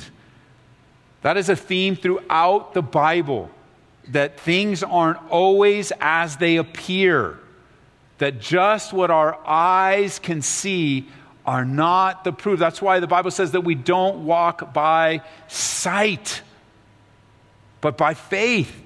[1.22, 3.50] That is a theme throughout the Bible
[4.10, 7.40] that things aren't always as they appear,
[8.18, 11.08] that just what our eyes can see
[11.46, 12.60] are not the proof.
[12.60, 16.42] That's why the Bible says that we don't walk by sight,
[17.80, 18.83] but by faith.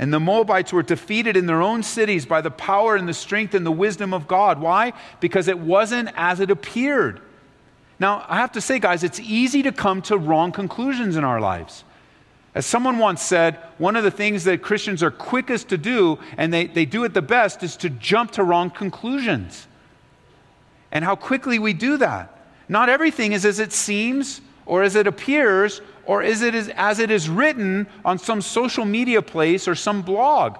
[0.00, 3.52] And the Moabites were defeated in their own cities by the power and the strength
[3.52, 4.58] and the wisdom of God.
[4.58, 4.94] Why?
[5.20, 7.20] Because it wasn't as it appeared.
[7.98, 11.38] Now, I have to say, guys, it's easy to come to wrong conclusions in our
[11.38, 11.84] lives.
[12.54, 16.50] As someone once said, one of the things that Christians are quickest to do, and
[16.50, 19.68] they, they do it the best, is to jump to wrong conclusions.
[20.90, 22.34] And how quickly we do that.
[22.70, 26.98] Not everything is as it seems, or as it appears, or is it as, as
[26.98, 30.58] it is written on some social media place or some blog.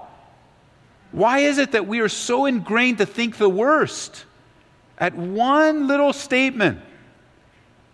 [1.10, 4.24] Why is it that we are so ingrained to think the worst
[4.98, 6.80] at one little statement?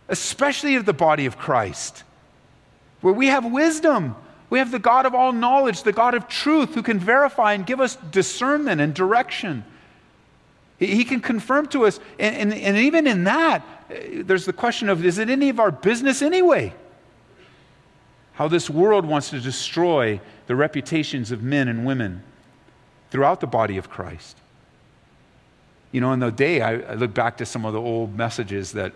[0.09, 2.05] especially of the body of Christ,
[3.01, 4.15] where we have wisdom.
[4.49, 7.67] We have the God of all knowledge, the God of truth, who can verify and
[7.67, 9.65] give us discernment and direction.
[10.79, 14.89] He can confirm to us, and, and, and even in that, eh, there's the question
[14.89, 16.75] of is it any of our business anyway?
[18.37, 22.23] How this world wants to destroy the reputations of men and women
[23.11, 24.39] throughout the body of Christ.
[25.93, 28.73] You know, in the day, I, I look back to some of the old messages
[28.73, 28.93] that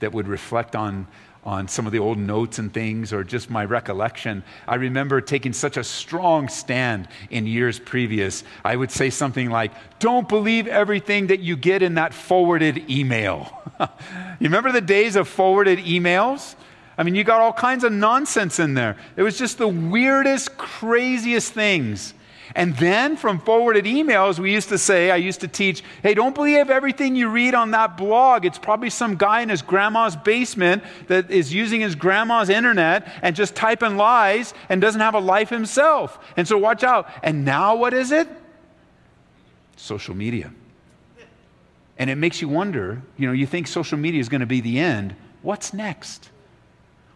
[0.00, 1.06] that would reflect on,
[1.44, 4.42] on some of the old notes and things or just my recollection.
[4.66, 8.44] I remember taking such a strong stand in years previous.
[8.64, 13.62] I would say something like, Don't believe everything that you get in that forwarded email.
[13.80, 13.88] you
[14.42, 16.54] remember the days of forwarded emails?
[16.96, 18.96] I mean, you got all kinds of nonsense in there.
[19.16, 22.14] It was just the weirdest, craziest things.
[22.54, 26.34] And then from forwarded emails, we used to say, I used to teach, hey, don't
[26.34, 28.44] believe everything you read on that blog.
[28.44, 33.34] It's probably some guy in his grandma's basement that is using his grandma's internet and
[33.34, 36.18] just typing lies and doesn't have a life himself.
[36.36, 37.08] And so watch out.
[37.22, 38.28] And now what is it?
[39.76, 40.52] Social media.
[41.98, 44.60] And it makes you wonder, you know, you think social media is going to be
[44.60, 45.14] the end.
[45.42, 46.30] What's next?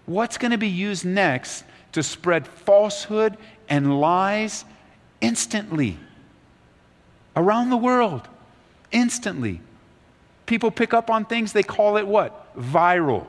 [0.08, 3.36] What's going to be used next to spread falsehood
[3.68, 4.64] and lies
[5.20, 5.98] instantly.
[7.36, 8.26] Around the world,
[8.90, 9.60] instantly.
[10.46, 12.56] People pick up on things, they call it what?
[12.58, 13.26] Viral.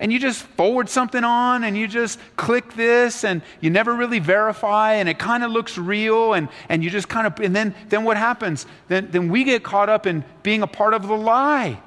[0.00, 4.18] And you just forward something on and you just click this and you never really
[4.18, 7.74] verify and it kind of looks real and, and you just kind of, and then,
[7.90, 8.64] then what happens?
[8.88, 11.80] Then, then we get caught up in being a part of the lie.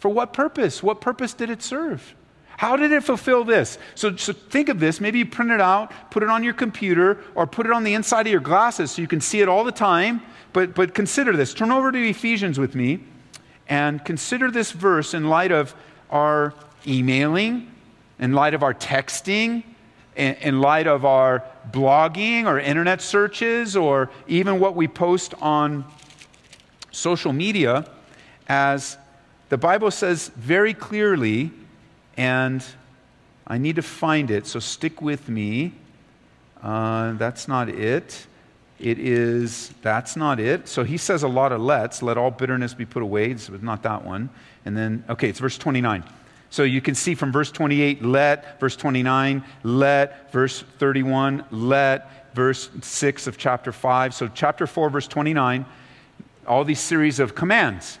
[0.00, 0.82] For what purpose?
[0.82, 2.14] What purpose did it serve?
[2.58, 3.78] How did it fulfill this?
[3.94, 5.00] So, so think of this.
[5.00, 7.94] Maybe you print it out, put it on your computer, or put it on the
[7.94, 10.20] inside of your glasses so you can see it all the time.
[10.52, 11.54] But, but consider this.
[11.54, 12.98] Turn over to Ephesians with me
[13.68, 15.72] and consider this verse in light of
[16.10, 16.52] our
[16.84, 17.70] emailing,
[18.18, 19.62] in light of our texting,
[20.16, 25.84] in, in light of our blogging or internet searches, or even what we post on
[26.90, 27.88] social media,
[28.48, 28.98] as
[29.48, 31.52] the Bible says very clearly
[32.18, 32.62] and
[33.46, 35.72] I need to find it, so stick with me.
[36.62, 38.26] Uh, that's not it.
[38.80, 40.68] It is, that's not it.
[40.68, 42.02] So he says a lot of let's.
[42.02, 43.30] Let all bitterness be put away.
[43.30, 44.30] It's not that one.
[44.64, 46.04] And then, okay, it's verse 29.
[46.50, 52.68] So you can see from verse 28, let, verse 29, let, verse 31, let, verse
[52.82, 54.14] 6 of chapter 5.
[54.14, 55.64] So chapter 4, verse 29,
[56.46, 57.98] all these series of commands.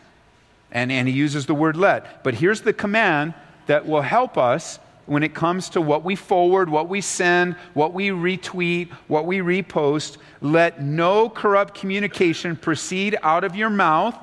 [0.72, 2.24] And, and he uses the word let.
[2.24, 3.34] But here's the command
[3.68, 7.94] that will help us when it comes to what we forward, what we send, what
[7.94, 10.18] we retweet, what we repost.
[10.40, 14.16] Let no corrupt communication proceed out of your mouth,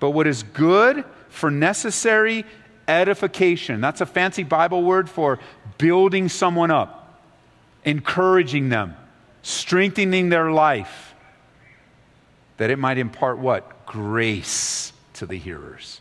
[0.00, 2.44] but what is good for necessary
[2.88, 3.80] edification.
[3.80, 5.40] That's a fancy Bible word for
[5.78, 7.20] building someone up,
[7.84, 8.96] encouraging them,
[9.42, 11.14] strengthening their life,
[12.58, 13.86] that it might impart what?
[13.86, 16.00] Grace to the hearers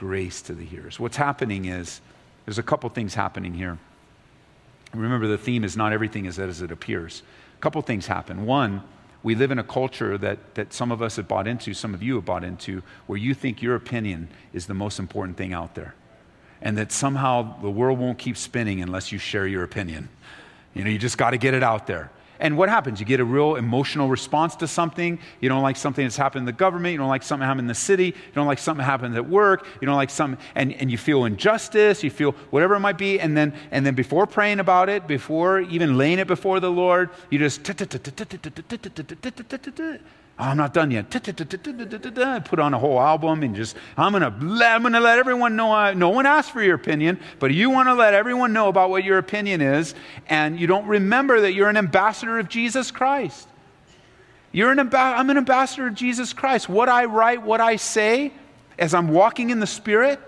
[0.00, 0.98] grace to the hearers.
[0.98, 2.00] What's happening is
[2.46, 3.76] there's a couple things happening here.
[4.94, 7.22] Remember, the theme is not everything is as it appears.
[7.58, 8.46] A couple things happen.
[8.46, 8.82] One,
[9.22, 12.02] we live in a culture that, that some of us have bought into, some of
[12.02, 15.74] you have bought into, where you think your opinion is the most important thing out
[15.74, 15.94] there.
[16.62, 20.08] And that somehow the world won't keep spinning unless you share your opinion.
[20.72, 22.10] You know, you just got to get it out there.
[22.40, 22.98] And what happens?
[22.98, 25.18] You get a real emotional response to something.
[25.40, 26.92] You don't like something that's happened in the government.
[26.92, 28.06] You don't like something happened in the city.
[28.06, 29.66] You don't like something happened at work.
[29.80, 32.02] You don't like something, and, and you feel injustice.
[32.02, 33.20] You feel whatever it might be.
[33.20, 37.10] And then, and then before praying about it, before even laying it before the Lord,
[37.28, 37.62] you just,
[40.40, 41.10] Oh, I'm not done yet.
[41.10, 45.70] Put on a whole album and just, I'm going to I'm to let everyone know.
[45.70, 48.88] I, no one asked for your opinion, but you want to let everyone know about
[48.88, 49.94] what your opinion is,
[50.28, 53.48] and you don't remember that you're an ambassador of Jesus Christ.
[54.50, 56.70] You're an amb- I'm an ambassador of Jesus Christ.
[56.70, 58.32] What I write, what I say,
[58.78, 60.20] as I'm walking in the Spirit,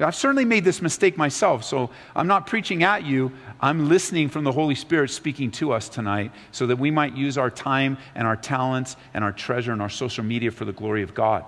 [0.00, 3.30] I've certainly made this mistake myself, so I'm not preaching at you.
[3.60, 7.38] I'm listening from the Holy Spirit speaking to us tonight so that we might use
[7.38, 11.02] our time and our talents and our treasure and our social media for the glory
[11.02, 11.44] of God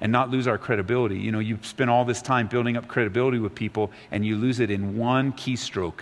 [0.00, 1.18] and not lose our credibility.
[1.18, 4.60] You know, you spend all this time building up credibility with people and you lose
[4.60, 6.00] it in one keystroke,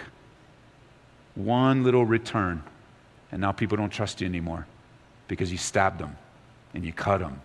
[1.34, 2.62] one little return.
[3.32, 4.66] And now people don't trust you anymore
[5.28, 6.16] because you stabbed them
[6.74, 7.40] and you cut them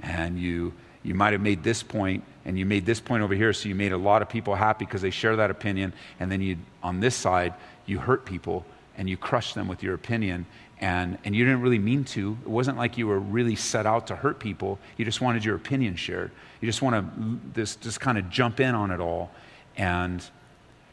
[0.00, 0.72] and you
[1.02, 3.74] you might have made this point and you made this point over here so you
[3.74, 7.00] made a lot of people happy because they share that opinion and then you on
[7.00, 7.54] this side
[7.86, 8.64] you hurt people
[8.96, 10.46] and you crush them with your opinion
[10.78, 12.36] and, and you didn't really mean to.
[12.42, 14.80] It wasn't like you were really set out to hurt people.
[14.96, 16.32] You just wanted your opinion shared.
[16.60, 19.30] You just want to this just kind of jump in on it all
[19.76, 20.28] and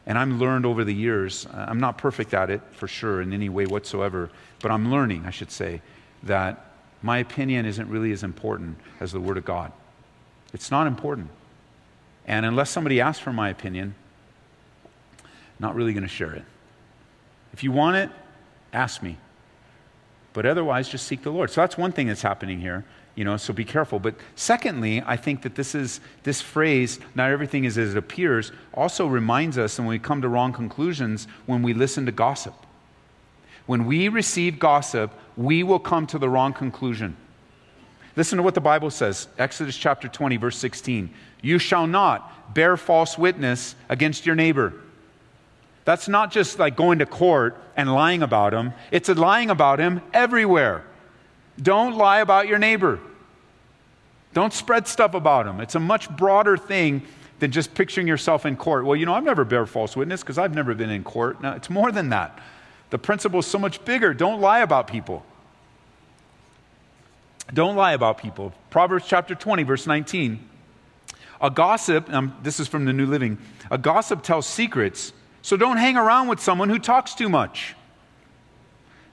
[0.06, 1.46] and i'm learned over the years.
[1.52, 4.30] I'm not perfect at it for sure in any way whatsoever
[4.60, 5.82] but i'm learning i should say
[6.22, 6.66] that
[7.02, 9.72] my opinion isn't really as important as the word of god
[10.52, 11.28] it's not important.
[12.26, 13.94] And unless somebody asks for my opinion,
[15.22, 15.28] I'm
[15.58, 16.44] not really going to share it.
[17.52, 18.10] If you want it,
[18.72, 19.16] ask me.
[20.32, 21.50] But otherwise, just seek the Lord.
[21.50, 22.84] So that's one thing that's happening here,
[23.16, 23.98] you know, so be careful.
[23.98, 28.52] But secondly, I think that this is this phrase, not everything is as it appears,
[28.72, 32.54] also reminds us, and we come to wrong conclusions when we listen to gossip.
[33.66, 37.16] When we receive gossip, we will come to the wrong conclusion.
[38.16, 41.10] Listen to what the Bible says Exodus chapter 20, verse 16.
[41.42, 44.74] You shall not bear false witness against your neighbor.
[45.84, 49.78] That's not just like going to court and lying about him, it's a lying about
[49.78, 50.84] him everywhere.
[51.60, 53.00] Don't lie about your neighbor.
[54.32, 55.60] Don't spread stuff about him.
[55.60, 57.02] It's a much broader thing
[57.40, 58.84] than just picturing yourself in court.
[58.84, 61.42] Well, you know, I've never bear false witness because I've never been in court.
[61.42, 62.38] No, it's more than that.
[62.90, 64.14] The principle is so much bigger.
[64.14, 65.24] Don't lie about people.
[67.52, 68.52] Don't lie about people.
[68.70, 70.48] Proverbs chapter 20, verse 19.
[71.40, 73.38] A gossip, um, this is from the New Living,
[73.70, 77.74] a gossip tells secrets, so don't hang around with someone who talks too much.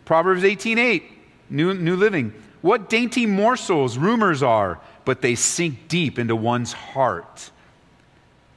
[0.04, 1.04] Proverbs 18, 8,
[1.50, 2.34] New, New Living.
[2.62, 7.52] What dainty morsels rumors are, but they sink deep into one's heart.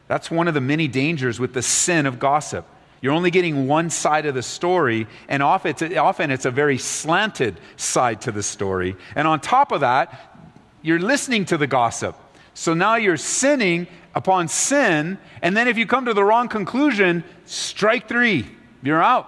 [0.08, 2.66] That's one of the many dangers with the sin of gossip.
[3.00, 8.20] You're only getting one side of the story, and often it's, a very slanted side
[8.22, 8.96] to the story.
[9.16, 10.36] And on top of that,
[10.82, 12.14] you're listening to the gossip.
[12.52, 17.24] So now you're sinning upon sin, and then if you come to the wrong conclusion,
[17.46, 18.46] strike three,
[18.82, 19.26] you're out.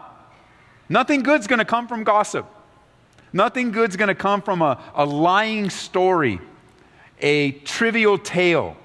[0.89, 2.47] Nothing good's gonna come from gossip.
[3.33, 6.41] Nothing good's gonna come from a, a lying story,
[7.21, 8.77] a trivial tale.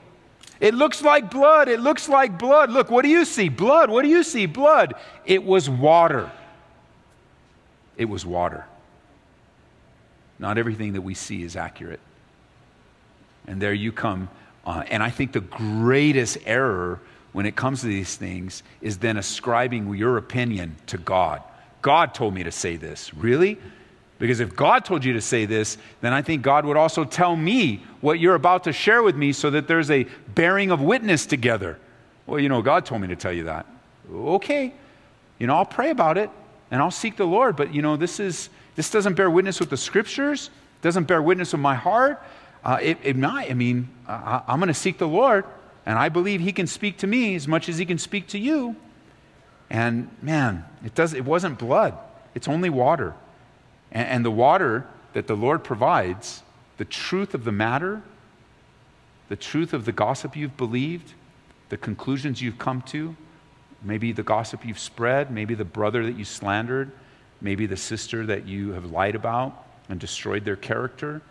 [0.60, 1.68] It looks like blood.
[1.68, 2.72] It looks like blood.
[2.72, 3.50] Look, what do you see?
[3.50, 3.90] Blood.
[3.90, 4.46] What do you see?
[4.46, 4.96] Blood.
[5.26, 6.32] It was water.
[7.96, 8.66] It was water.
[10.40, 12.00] Not everything that we see is accurate.
[13.48, 14.30] And there you come.
[14.66, 17.00] Uh, and I think the greatest error
[17.32, 21.42] when it comes to these things is then ascribing your opinion to God.
[21.82, 23.14] God told me to say this.
[23.14, 23.58] Really?
[24.20, 27.36] Because if God told you to say this, then I think God would also tell
[27.36, 31.26] me what you're about to share with me so that there's a bearing of witness
[31.26, 31.78] together.
[32.26, 33.68] Well, you know, God told me to tell you that.
[34.12, 34.74] Okay.
[35.38, 36.32] You know, I'll pray about it
[36.72, 39.70] and I'll seek the Lord, but you know, this is this doesn't bear witness with
[39.70, 40.50] the scriptures,
[40.82, 42.22] doesn't bear witness with my heart.
[42.64, 45.46] Uh, it, it might, I mean, I, I'm going to seek the Lord,
[45.86, 48.38] and I believe He can speak to me as much as He can speak to
[48.38, 48.76] you.
[49.70, 51.14] And man, it does.
[51.14, 51.98] It wasn't blood;
[52.36, 53.16] it's only water.
[53.98, 56.44] And, and the water that the Lord provides,
[56.78, 58.04] the truth of the matter,
[59.28, 61.16] the truth of the gossip you've believed,
[61.70, 63.16] the conclusions you've come to,
[63.82, 66.92] maybe the gossip you've spread, maybe the brother that you slandered,
[67.42, 71.24] maybe the sister that you have lied about and destroyed their character.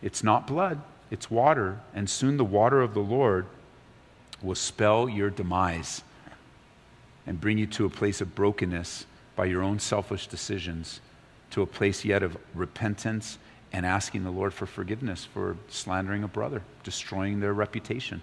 [0.00, 0.80] It's not blood,
[1.10, 1.80] it's water.
[1.94, 3.46] And soon the water of the Lord
[4.40, 6.02] will spell your demise
[7.26, 11.00] and bring you to a place of brokenness by your own selfish decisions
[11.50, 13.38] to a place yet of repentance
[13.72, 18.22] and asking the Lord for forgiveness for slandering a brother, destroying their reputation.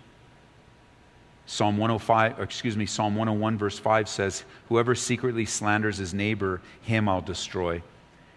[1.46, 7.08] Psalm 105, excuse me, Psalm 101 verse 5 says, "Whoever secretly slanders his neighbor, him
[7.08, 7.84] I'll destroy.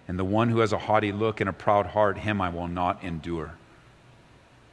[0.07, 2.69] And the one who has a haughty look and a proud heart, him I will
[2.69, 3.53] not endure."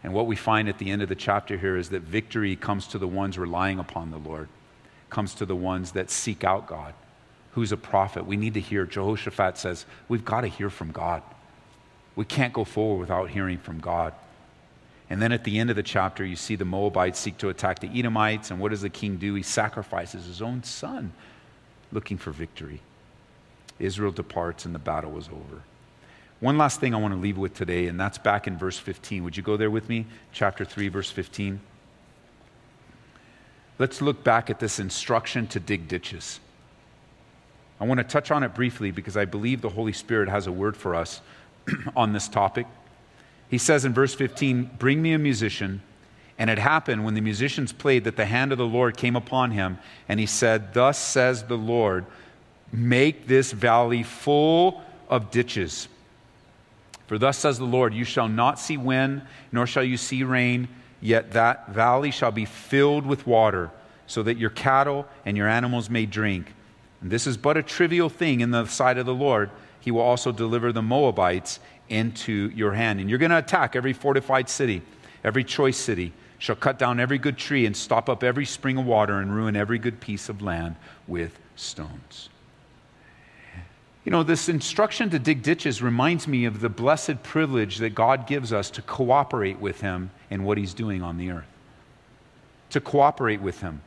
[0.03, 2.87] And what we find at the end of the chapter here is that victory comes
[2.87, 4.49] to the ones relying upon the Lord,
[5.09, 6.93] comes to the ones that seek out God
[7.55, 8.25] who's a prophet.
[8.25, 8.85] We need to hear.
[8.85, 11.23] Jehoshaphat says, We've got to hear from God.
[12.15, 14.13] We can't go forward without hearing from God.
[15.09, 17.79] And then at the end of the chapter, you see the Moabites seek to attack
[17.79, 18.51] the Edomites.
[18.51, 19.35] And what does the king do?
[19.35, 21.13] He sacrifices his own son
[21.91, 22.81] looking for victory.
[23.79, 25.61] Israel departs and the battle was over.
[26.41, 29.23] One last thing I want to leave with today, and that's back in verse 15.
[29.23, 30.05] Would you go there with me?
[30.33, 31.61] Chapter 3, verse 15.
[33.79, 36.39] Let's look back at this instruction to dig ditches.
[37.79, 40.51] I want to touch on it briefly because I believe the Holy Spirit has a
[40.51, 41.21] word for us
[41.95, 42.67] on this topic.
[43.49, 45.81] He says in verse 15, Bring me a musician.
[46.37, 49.51] And it happened when the musicians played that the hand of the Lord came upon
[49.51, 49.77] him,
[50.09, 52.05] and he said, Thus says the Lord,
[52.73, 55.87] make this valley full of ditches.
[57.07, 59.21] For thus says the Lord, You shall not see wind,
[59.51, 60.67] nor shall you see rain,
[60.99, 63.71] yet that valley shall be filled with water,
[64.07, 66.53] so that your cattle and your animals may drink.
[67.05, 69.51] And this is but a trivial thing in the sight of the Lord.
[69.79, 72.99] He will also deliver the Moabites into your hand.
[72.99, 74.81] And you're going to attack every fortified city,
[75.23, 78.87] every choice city, shall cut down every good tree and stop up every spring of
[78.87, 80.77] water and ruin every good piece of land
[81.07, 82.29] with stones.
[84.03, 88.25] You know, this instruction to dig ditches reminds me of the blessed privilege that God
[88.25, 91.45] gives us to cooperate with Him in what He's doing on the earth.
[92.71, 93.83] To cooperate with Him.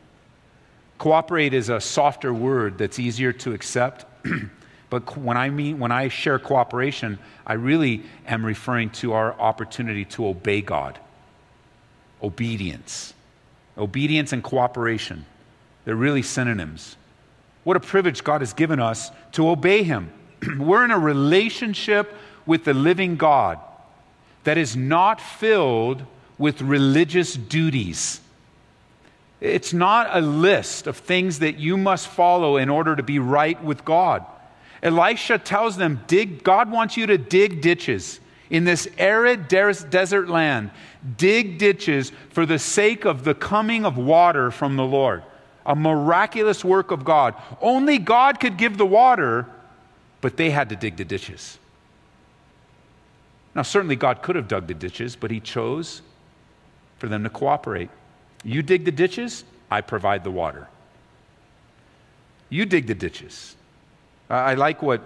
[0.99, 4.05] Cooperate is a softer word that's easier to accept.
[4.90, 10.05] but when I mean when I share cooperation, I really am referring to our opportunity
[10.07, 10.99] to obey God.
[12.22, 13.14] Obedience.
[13.76, 15.24] Obedience and cooperation.
[15.84, 16.96] They're really synonyms.
[17.62, 20.12] What a privilege God has given us to obey Him.
[20.59, 22.12] We're in a relationship
[22.44, 23.61] with the living God
[24.44, 26.03] that is not filled
[26.38, 28.20] with religious duties.
[29.41, 33.62] It's not a list of things that you must follow in order to be right
[33.62, 34.24] with God.
[34.82, 38.20] Elisha tells them, dig, God wants you to dig ditches
[38.51, 40.70] in this arid desert land.
[41.16, 45.22] Dig ditches for the sake of the coming of water from the Lord
[45.68, 47.34] a miraculous work of God.
[47.61, 49.47] Only God could give the water,
[50.22, 51.59] but they had to dig the ditches.
[53.55, 56.01] Now, certainly God could have dug the ditches, but He chose
[56.97, 57.91] for them to cooperate.
[58.45, 60.68] You dig the ditches, I provide the water.
[62.51, 63.57] You dig the ditches.
[64.30, 65.03] I like what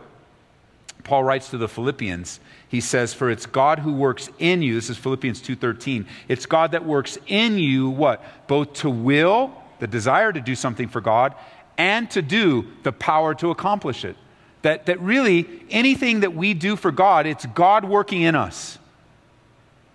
[1.04, 2.38] Paul writes to the Philippians.
[2.68, 6.06] He says, "For it's God who works in you." This is Philippians 2:13.
[6.28, 8.22] It's God that works in you what?
[8.46, 9.52] Both to will
[9.82, 11.34] the desire to do something for God,
[11.76, 14.14] and to do the power to accomplish it.
[14.62, 18.78] That, that really, anything that we do for God, it's God working in us.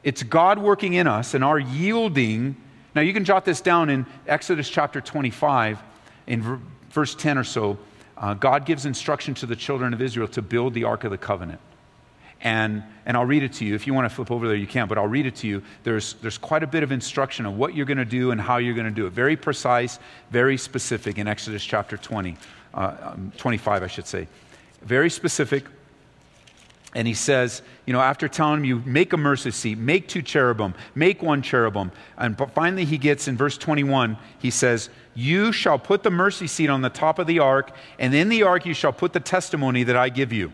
[0.04, 2.58] It's God working in us and our yielding.
[2.96, 5.80] Now, you can jot this down in Exodus chapter 25,
[6.28, 7.78] in verse 10 or so.
[8.18, 11.18] Uh, God gives instruction to the children of Israel to build the Ark of the
[11.18, 11.60] Covenant.
[12.42, 13.74] And, and I'll read it to you.
[13.76, 15.64] If you want to flip over there, you can, but I'll read it to you.
[15.84, 18.58] There's, there's quite a bit of instruction on what you're going to do and how
[18.58, 19.12] you're going to do it.
[19.12, 22.38] Very precise, very specific in Exodus chapter 20,
[22.74, 24.28] uh, um, 25, I should say.
[24.84, 25.66] Very specific.
[26.96, 30.22] And he says, you know, after telling him, you make a mercy seat, make two
[30.22, 31.92] cherubim, make one cherubim.
[32.18, 36.70] And finally, he gets in verse 21, he says, You shall put the mercy seat
[36.70, 39.84] on the top of the ark, and in the ark you shall put the testimony
[39.84, 40.54] that I give you.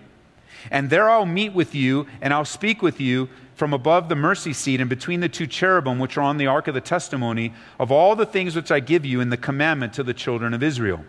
[0.72, 4.54] And there I'll meet with you, and I'll speak with you from above the mercy
[4.54, 7.92] seat and between the two cherubim which are on the ark of the testimony of
[7.92, 11.06] all the things which I give you in the commandment to the children of Israel.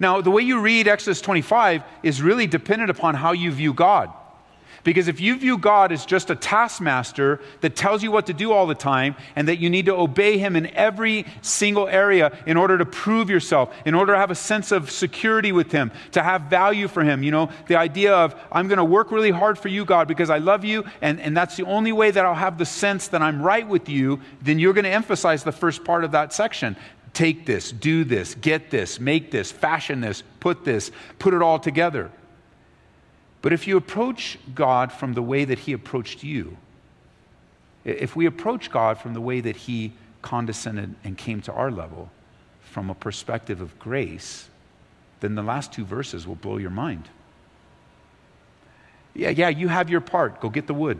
[0.00, 4.10] Now, the way you read Exodus 25 is really dependent upon how you view God.
[4.88, 8.52] Because if you view God as just a taskmaster that tells you what to do
[8.52, 12.56] all the time and that you need to obey him in every single area in
[12.56, 16.22] order to prove yourself, in order to have a sense of security with him, to
[16.22, 19.58] have value for him, you know, the idea of, I'm going to work really hard
[19.58, 22.34] for you, God, because I love you, and, and that's the only way that I'll
[22.34, 25.84] have the sense that I'm right with you, then you're going to emphasize the first
[25.84, 26.78] part of that section.
[27.12, 31.58] Take this, do this, get this, make this, fashion this, put this, put it all
[31.58, 32.10] together.
[33.40, 36.56] But if you approach God from the way that He approached you,
[37.84, 42.10] if we approach God from the way that He condescended and came to our level,
[42.62, 44.48] from a perspective of grace,
[45.20, 47.08] then the last two verses will blow your mind.
[49.14, 50.40] Yeah, yeah, you have your part.
[50.40, 50.98] Go get the wood,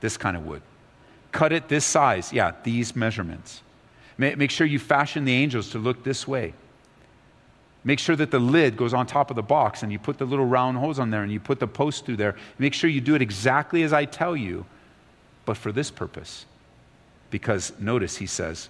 [0.00, 0.62] this kind of wood.
[1.32, 2.32] Cut it this size.
[2.32, 3.62] Yeah, these measurements.
[4.16, 6.54] Make sure you fashion the angels to look this way.
[7.88, 10.26] Make sure that the lid goes on top of the box and you put the
[10.26, 12.36] little round holes on there and you put the post through there.
[12.58, 14.66] Make sure you do it exactly as I tell you,
[15.46, 16.44] but for this purpose.
[17.30, 18.68] Because notice he says,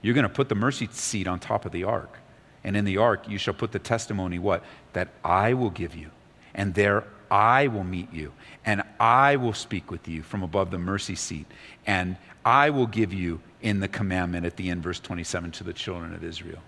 [0.00, 2.20] You're going to put the mercy seat on top of the ark.
[2.64, 4.64] And in the ark, you shall put the testimony, what?
[4.94, 6.10] That I will give you.
[6.54, 8.32] And there I will meet you
[8.64, 11.44] and I will speak with you from above the mercy seat.
[11.86, 12.16] And
[12.46, 16.14] I will give you in the commandment at the end, verse 27, to the children
[16.14, 16.60] of Israel.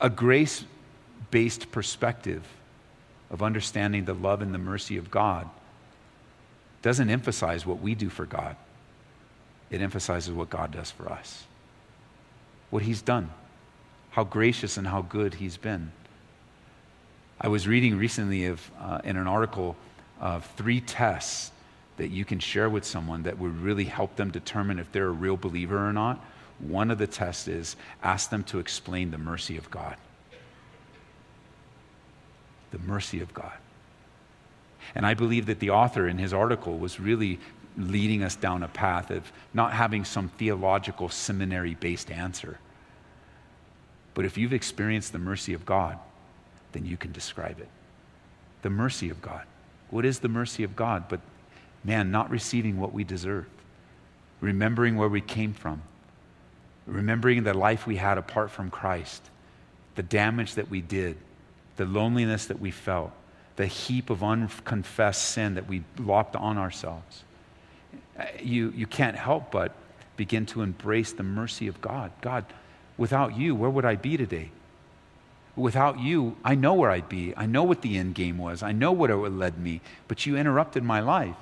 [0.00, 0.64] A grace
[1.30, 2.44] based perspective
[3.30, 5.48] of understanding the love and the mercy of God
[6.82, 8.56] doesn't emphasize what we do for God,
[9.70, 11.44] it emphasizes what God does for us.
[12.70, 13.30] What He's done,
[14.10, 15.92] how gracious and how good He's been.
[17.40, 19.76] I was reading recently of, uh, in an article
[20.20, 21.52] of three tests
[21.96, 25.10] that you can share with someone that would really help them determine if they're a
[25.10, 26.24] real believer or not.
[26.60, 29.96] One of the tests is ask them to explain the mercy of God.
[32.70, 33.56] The mercy of God.
[34.94, 37.38] And I believe that the author in his article was really
[37.76, 42.58] leading us down a path of not having some theological seminary based answer.
[44.14, 45.98] But if you've experienced the mercy of God,
[46.72, 47.68] then you can describe it.
[48.62, 49.44] The mercy of God.
[49.90, 51.04] What is the mercy of God?
[51.08, 51.20] But,
[51.84, 53.46] man, not receiving what we deserve,
[54.40, 55.82] remembering where we came from,
[56.90, 59.22] remembering the life we had apart from Christ,
[59.94, 61.16] the damage that we did,
[61.76, 63.12] the loneliness that we felt,
[63.56, 67.24] the heap of unconfessed sin that we lopped on ourselves.
[68.18, 69.72] Uh, you, you can't help but
[70.16, 72.10] begin to embrace the mercy of God.
[72.20, 72.44] God,
[72.96, 74.50] without you, where would I be today?
[75.56, 77.34] Without you, I know where I'd be.
[77.36, 78.62] I know what the end game was.
[78.62, 79.80] I know what it led me.
[80.08, 81.36] But you interrupted my life.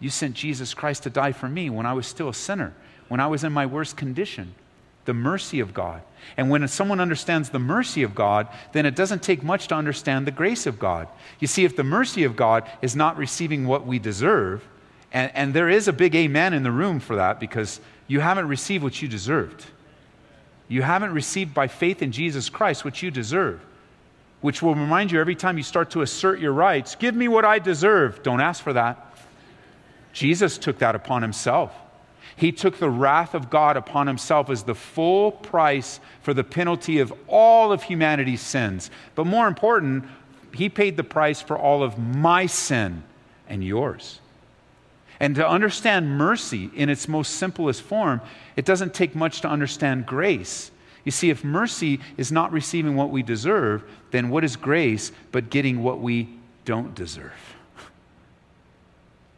[0.00, 2.74] You sent Jesus Christ to die for me when I was still a sinner,
[3.08, 4.54] when I was in my worst condition.
[5.04, 6.02] The mercy of God.
[6.36, 10.26] And when someone understands the mercy of God, then it doesn't take much to understand
[10.26, 11.08] the grace of God.
[11.40, 14.66] You see, if the mercy of God is not receiving what we deserve,
[15.12, 18.48] and, and there is a big amen in the room for that because you haven't
[18.48, 19.66] received what you deserved.
[20.68, 23.60] You haven't received by faith in Jesus Christ what you deserve,
[24.40, 27.44] which will remind you every time you start to assert your rights give me what
[27.44, 28.22] I deserve.
[28.22, 29.14] Don't ask for that.
[30.12, 31.74] Jesus took that upon himself.
[32.42, 36.98] He took the wrath of God upon himself as the full price for the penalty
[36.98, 38.90] of all of humanity's sins.
[39.14, 40.06] But more important,
[40.52, 43.04] he paid the price for all of my sin
[43.48, 44.18] and yours.
[45.20, 48.20] And to understand mercy in its most simplest form,
[48.56, 50.72] it doesn't take much to understand grace.
[51.04, 55.48] You see, if mercy is not receiving what we deserve, then what is grace but
[55.48, 56.28] getting what we
[56.64, 57.51] don't deserve?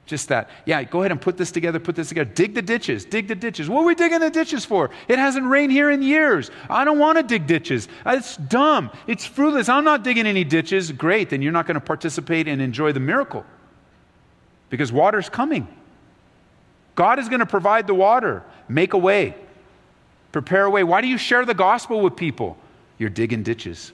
[0.06, 0.50] Just that.
[0.66, 2.30] Yeah, go ahead and put this together, put this together.
[2.30, 3.70] Dig the ditches, dig the ditches.
[3.70, 4.90] What are we digging the ditches for?
[5.08, 6.50] It hasn't rained here in years.
[6.68, 7.88] I don't want to dig ditches.
[8.04, 8.90] It's dumb.
[9.06, 9.70] It's fruitless.
[9.70, 10.92] I'm not digging any ditches.
[10.92, 13.44] Great, then you're not going to participate and enjoy the miracle
[14.68, 15.66] because water's coming.
[16.96, 19.34] God is going to provide the water, make a way,
[20.32, 20.84] prepare a way.
[20.84, 22.58] Why do you share the gospel with people?
[22.98, 23.92] You're digging ditches.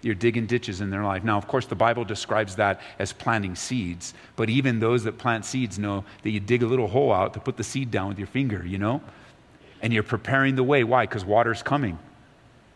[0.00, 1.24] You're digging ditches in their life.
[1.24, 5.44] Now, of course, the Bible describes that as planting seeds, but even those that plant
[5.44, 8.18] seeds know that you dig a little hole out to put the seed down with
[8.18, 9.02] your finger, you know?
[9.82, 10.84] And you're preparing the way.
[10.84, 11.04] Why?
[11.04, 11.98] Because water's coming.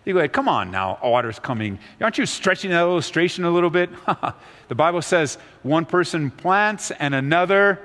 [0.04, 1.78] You go, come on now, water's coming.
[2.00, 3.90] Aren't you stretching that illustration a little bit?
[4.68, 7.78] the Bible says one person plants and another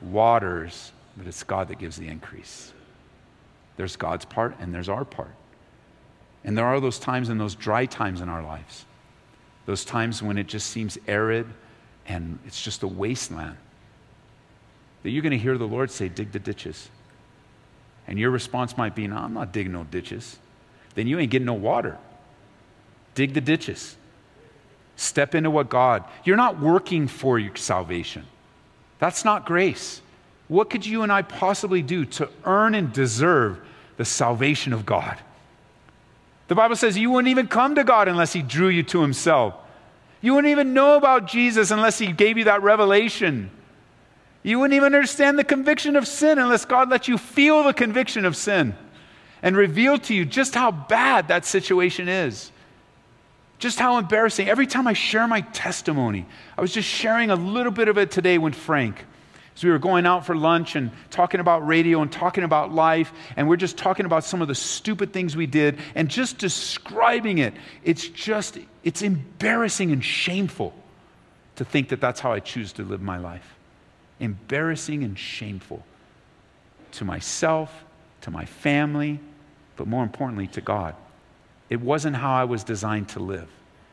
[0.00, 2.72] waters, but it's God that gives the increase.
[3.76, 5.34] There's God's part and there's our part.
[6.44, 8.84] And there are those times and those dry times in our lives,
[9.66, 11.46] those times when it just seems arid
[12.06, 13.56] and it's just a wasteland.
[15.02, 16.88] That you're going to hear the Lord say, Dig the ditches.
[18.06, 20.38] And your response might be, No, I'm not digging no ditches
[20.94, 21.98] then you ain't getting no water.
[23.14, 23.96] Dig the ditches.
[24.96, 28.24] Step into what God, you're not working for your salvation.
[29.00, 30.00] That's not grace.
[30.46, 33.60] What could you and I possibly do to earn and deserve
[33.96, 35.18] the salvation of God?
[36.48, 39.54] The Bible says you wouldn't even come to God unless He drew you to Himself.
[40.20, 43.50] You wouldn't even know about Jesus unless He gave you that revelation.
[44.42, 48.24] You wouldn't even understand the conviction of sin unless God let you feel the conviction
[48.24, 48.76] of sin
[49.42, 52.50] and reveal to you just how bad that situation is.
[53.58, 54.48] Just how embarrassing.
[54.48, 56.26] Every time I share my testimony,
[56.58, 59.04] I was just sharing a little bit of it today with Frank.
[59.56, 63.12] As we were going out for lunch and talking about radio and talking about life,
[63.36, 67.38] and we're just talking about some of the stupid things we did and just describing
[67.38, 67.54] it.
[67.84, 70.74] It's just, it's embarrassing and shameful
[71.56, 73.54] to think that that's how I choose to live my life.
[74.18, 75.84] Embarrassing and shameful
[76.92, 77.84] to myself,
[78.22, 79.20] to my family,
[79.76, 80.96] but more importantly, to God.
[81.70, 83.48] It wasn't how I was designed to live.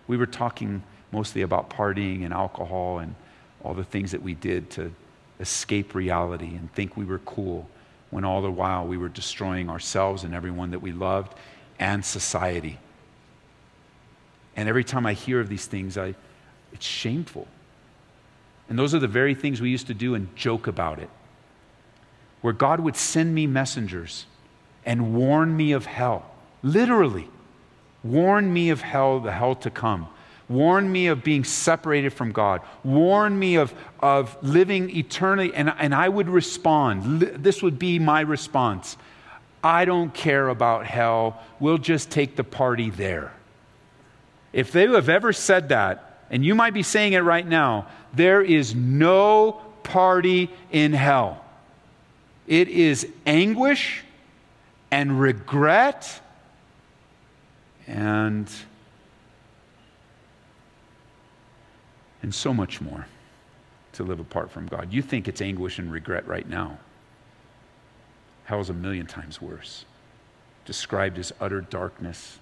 [0.08, 0.82] We were talking
[1.12, 3.14] mostly about partying and alcohol and
[3.64, 4.94] all the things that we did to
[5.42, 7.68] escape reality and think we were cool,
[8.12, 11.34] when all the while we were destroying ourselves and everyone that we loved
[11.80, 12.78] and society.
[14.56, 16.16] And every time I hear of these things, I,
[16.74, 17.48] It's shameful.
[18.70, 21.10] And those are the very things we used to do and joke about it.
[22.42, 24.26] Where God would send me messengers
[24.86, 26.32] and warn me of hell.
[26.64, 27.30] Literally,
[28.04, 30.08] warn me of hell, the hell to come.
[30.52, 32.62] Warn me of being separated from God.
[32.84, 35.54] Warn me of, of living eternally.
[35.54, 37.22] And, and I would respond.
[37.22, 38.98] This would be my response.
[39.64, 41.42] I don't care about hell.
[41.60, 43.32] We'll just take the party there.
[44.52, 48.42] If they have ever said that, and you might be saying it right now, there
[48.42, 51.44] is no party in hell.
[52.48, 54.04] It is anguish
[54.92, 56.20] and regret
[57.88, 58.50] and
[62.22, 63.08] and so much more
[63.94, 64.92] to live apart from God.
[64.92, 66.78] You think it's anguish and regret right now.
[68.46, 69.86] Hell's a million times worse.
[70.66, 72.40] Described as utter darkness,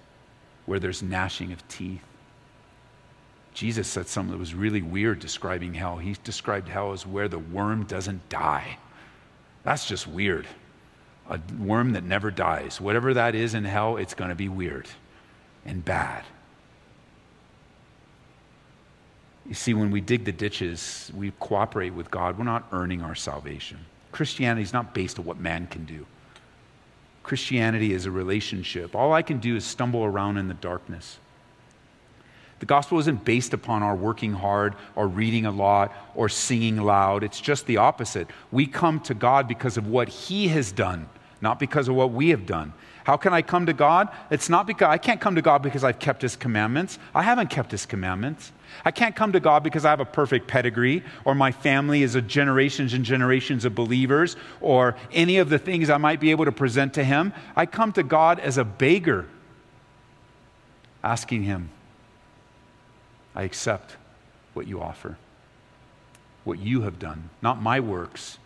[0.66, 2.02] where there's gnashing of teeth.
[3.54, 5.98] Jesus said something that was really weird describing hell.
[5.98, 8.78] He described hell as where the worm doesn't die.
[9.64, 10.46] That's just weird.
[11.28, 12.80] A worm that never dies.
[12.80, 14.88] Whatever that is in hell, it's going to be weird
[15.64, 16.24] and bad.
[19.50, 22.38] You see, when we dig the ditches, we cooperate with God.
[22.38, 23.78] We're not earning our salvation.
[24.12, 26.06] Christianity is not based on what man can do.
[27.24, 28.94] Christianity is a relationship.
[28.94, 31.18] All I can do is stumble around in the darkness.
[32.60, 37.24] The gospel isn't based upon our working hard or reading a lot or singing loud.
[37.24, 38.28] It's just the opposite.
[38.52, 41.08] We come to God because of what He has done,
[41.40, 42.72] not because of what we have done.
[43.10, 44.08] How can I come to God?
[44.30, 46.96] It's not because I can't come to God because I've kept his commandments.
[47.12, 48.52] I haven't kept his commandments.
[48.84, 52.14] I can't come to God because I have a perfect pedigree or my family is
[52.14, 56.44] a generations and generations of believers or any of the things I might be able
[56.44, 57.32] to present to him.
[57.56, 59.26] I come to God as a beggar
[61.02, 61.70] asking him,
[63.34, 63.96] I accept
[64.54, 65.18] what you offer,
[66.44, 68.38] what you have done, not my works,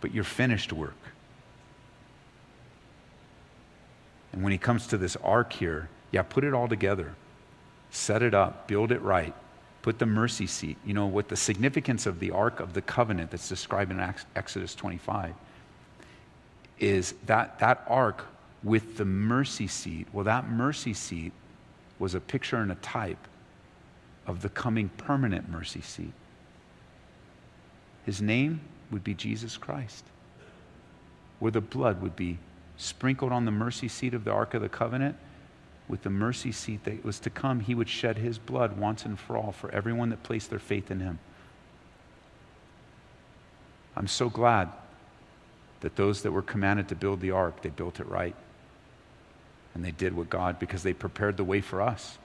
[0.00, 1.03] but your finished work.
[4.34, 7.14] And when he comes to this ark here, yeah, put it all together.
[7.90, 9.32] Set it up, build it right.
[9.80, 10.76] Put the mercy seat.
[10.84, 14.00] You know what the significance of the ark of the covenant that's described in
[14.34, 15.34] Exodus 25
[16.80, 18.26] is that that ark
[18.64, 20.08] with the mercy seat.
[20.12, 21.32] Well, that mercy seat
[22.00, 23.28] was a picture and a type
[24.26, 26.12] of the coming permanent mercy seat.
[28.04, 30.02] His name would be Jesus Christ,
[31.38, 32.38] where the blood would be
[32.76, 35.16] sprinkled on the mercy seat of the Ark of the Covenant,
[35.88, 39.18] with the mercy seat that was to come, he would shed his blood once and
[39.18, 41.18] for all for everyone that placed their faith in him.
[43.96, 44.70] I'm so glad
[45.80, 48.34] that those that were commanded to build the ark, they built it right.
[49.74, 52.18] And they did what God, because they prepared the way for us,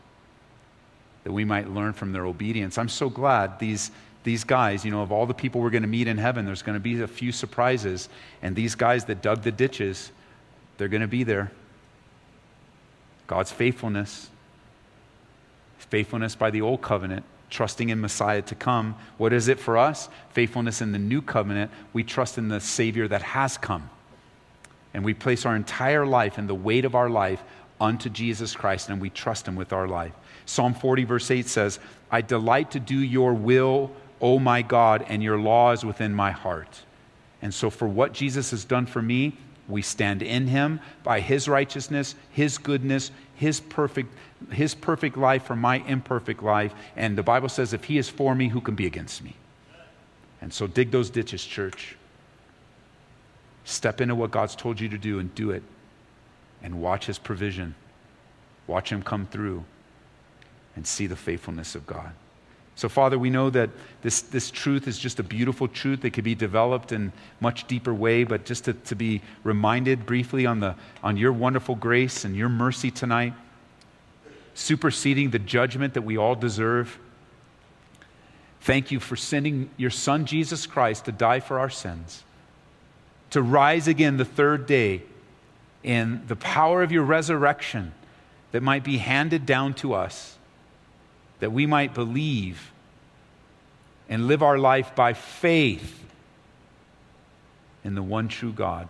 [1.26, 2.78] that we might learn from their obedience.
[2.78, 3.92] I'm so glad these
[4.24, 6.62] these guys, you know, of all the people we're going to meet in heaven, there's
[6.62, 8.10] going to be a few surprises.
[8.42, 10.12] And these guys that dug the ditches,
[10.80, 11.52] they're going to be there.
[13.28, 14.30] God's faithfulness,
[15.78, 18.96] faithfulness by the old covenant, trusting in Messiah to come.
[19.18, 20.08] What is it for us?
[20.32, 21.70] Faithfulness in the new covenant.
[21.92, 23.90] We trust in the Savior that has come.
[24.94, 27.44] And we place our entire life and the weight of our life
[27.82, 30.14] unto Jesus Christ, and we trust Him with our life.
[30.46, 35.22] Psalm 40, verse 8 says, I delight to do your will, O my God, and
[35.22, 36.84] your law is within my heart.
[37.42, 39.38] And so, for what Jesus has done for me,
[39.70, 44.14] we stand in him by his righteousness, his goodness, his perfect,
[44.52, 46.74] his perfect life for my imperfect life.
[46.96, 49.36] And the Bible says, if he is for me, who can be against me?
[50.42, 51.96] And so dig those ditches, church.
[53.64, 55.64] Step into what God's told you to do and do it.
[56.64, 57.76] And watch his provision.
[58.68, 59.64] Watch him come through
[60.76, 62.12] and see the faithfulness of God.
[62.80, 63.72] So, Father, we know that
[64.04, 67.12] this, this truth is just a beautiful truth that could be developed in
[67.42, 71.76] much deeper way, but just to, to be reminded briefly on, the, on your wonderful
[71.76, 73.34] grace and your mercy tonight,
[74.54, 76.98] superseding the judgment that we all deserve.
[78.62, 82.24] Thank you for sending your Son, Jesus Christ, to die for our sins,
[83.32, 85.04] to rise again the third day
[85.84, 87.92] in the power of your resurrection
[88.54, 90.38] that might be handed down to us
[91.40, 92.72] that we might believe
[94.10, 96.04] and live our life by faith
[97.84, 98.88] in the one true God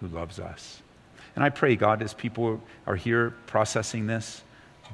[0.00, 0.80] who loves us.
[1.34, 4.42] And I pray, God, as people are here processing this,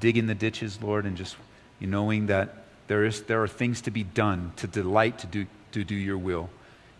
[0.01, 1.36] digging the ditches, Lord, and just
[1.80, 2.55] knowing that
[2.88, 6.18] there, is, there are things to be done to delight to do, to do your
[6.18, 6.51] will.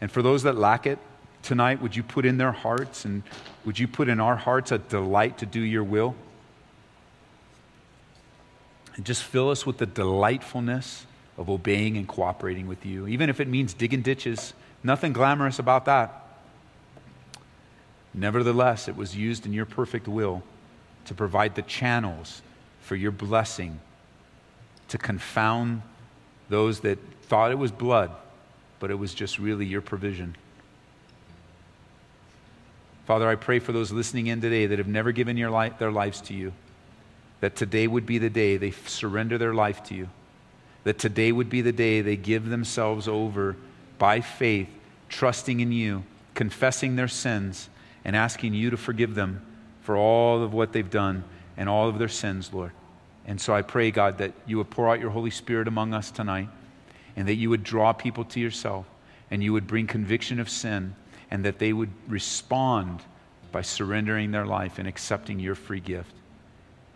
[0.01, 0.99] And for those that lack it
[1.43, 3.23] tonight, would you put in their hearts and
[3.65, 6.15] would you put in our hearts a delight to do your will?
[8.97, 13.41] And just fill us with the delightfulness of obeying and cooperating with you, even if
[13.41, 14.55] it means digging ditches.
[14.83, 16.23] Nothing glamorous about that.
[18.15, 20.43] Nevertheless, it was used in your perfect will
[21.05, 22.41] to provide the channels
[22.81, 23.79] for your blessing,
[24.89, 25.83] to confound
[26.49, 28.11] those that thought it was blood,
[28.79, 30.37] but it was just really your provision.
[33.05, 36.21] Father, I pray for those listening in today that have never given life, their lives
[36.23, 36.53] to you,
[37.41, 40.09] that today would be the day they surrender their life to you,
[40.85, 43.57] that today would be the day they give themselves over
[43.99, 44.69] by faith,
[45.09, 47.69] trusting in you, confessing their sins
[48.05, 49.45] and asking you to forgive them
[49.83, 51.25] for all of what they've done
[51.57, 52.73] and all of their sins, Lord.
[53.27, 56.11] And so I pray, God, that you would pour out your Holy Spirit among us
[56.11, 56.49] tonight
[57.17, 58.87] and that you would draw people to yourself
[59.31, 60.95] and you would bring conviction of sin
[61.31, 63.01] and that they would respond
[63.51, 66.13] by surrendering their life and accepting your free gift.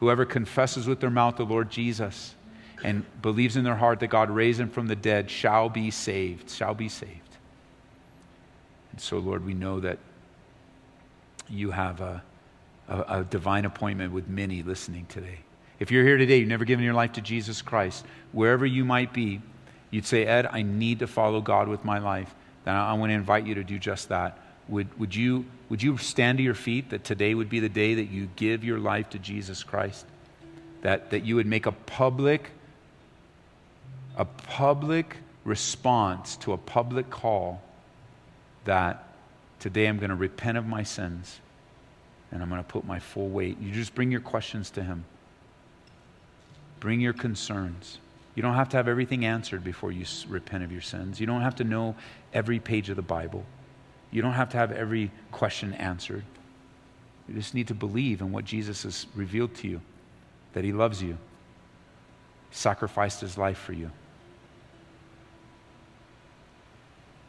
[0.00, 2.34] Whoever confesses with their mouth the Lord Jesus
[2.82, 6.50] and believes in their heart that God raised him from the dead shall be saved,
[6.50, 7.36] shall be saved.
[8.92, 9.98] And so, Lord, we know that
[11.50, 12.22] you have a,
[12.88, 15.40] a, a divine appointment with many listening today.
[15.78, 19.12] If you're here today, you've never given your life to Jesus Christ, wherever you might
[19.12, 19.42] be,
[19.90, 22.34] you'd say, Ed, I need to follow God with my life.
[22.64, 24.38] Then I, I want to invite you to do just that.
[24.70, 27.94] Would, would, you, would you stand to your feet that today would be the day
[27.94, 30.06] that you give your life to Jesus Christ?
[30.82, 32.50] That, that you would make a public,
[34.16, 37.62] a public response to a public call
[38.64, 39.10] that
[39.60, 41.38] Today I'm going to repent of my sins
[42.32, 43.58] and I'm going to put my full weight.
[43.60, 45.04] You just bring your questions to Him,
[46.80, 47.98] bring your concerns.
[48.34, 51.20] You don't have to have everything answered before you repent of your sins.
[51.20, 51.94] You don't have to know
[52.32, 53.44] every page of the Bible.
[54.10, 56.24] You don't have to have every question answered.
[57.28, 59.80] You just need to believe in what Jesus has revealed to you
[60.52, 61.16] that He loves you,
[62.50, 63.90] sacrificed His life for you.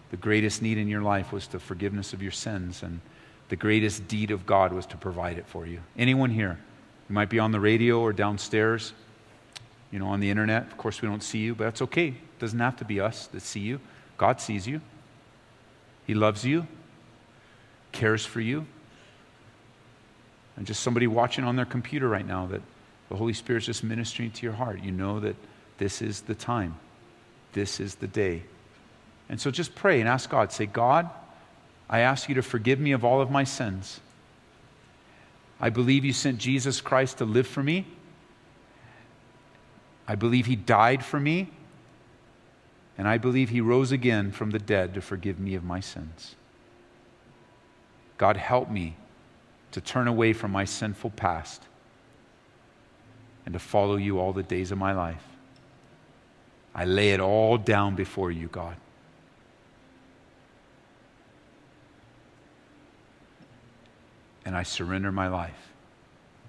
[0.09, 2.99] The greatest need in your life was the forgiveness of your sins, and
[3.49, 5.79] the greatest deed of God was to provide it for you.
[5.97, 6.57] Anyone here?
[7.09, 8.93] You might be on the radio or downstairs,
[9.91, 10.63] you know, on the internet.
[10.63, 12.07] Of course, we don't see you, but that's okay.
[12.07, 13.79] It doesn't have to be us that see you.
[14.17, 14.81] God sees you.
[16.05, 16.67] He loves you,
[17.91, 18.65] cares for you.
[20.57, 22.61] And just somebody watching on their computer right now that
[23.09, 24.81] the Holy Spirit's just ministering to your heart.
[24.83, 25.35] You know that
[25.77, 26.77] this is the time,
[27.53, 28.43] this is the day
[29.31, 30.51] and so just pray and ask God.
[30.51, 31.09] Say, God,
[31.89, 34.01] I ask you to forgive me of all of my sins.
[35.57, 37.85] I believe you sent Jesus Christ to live for me.
[40.05, 41.49] I believe he died for me.
[43.01, 46.35] And I believe he rose again from the dead to forgive me of my sins.
[48.19, 48.95] God, help me
[49.71, 51.63] to turn away from my sinful past
[53.43, 55.23] and to follow you all the days of my life.
[56.75, 58.75] I lay it all down before you, God.
[64.45, 65.71] and I surrender my life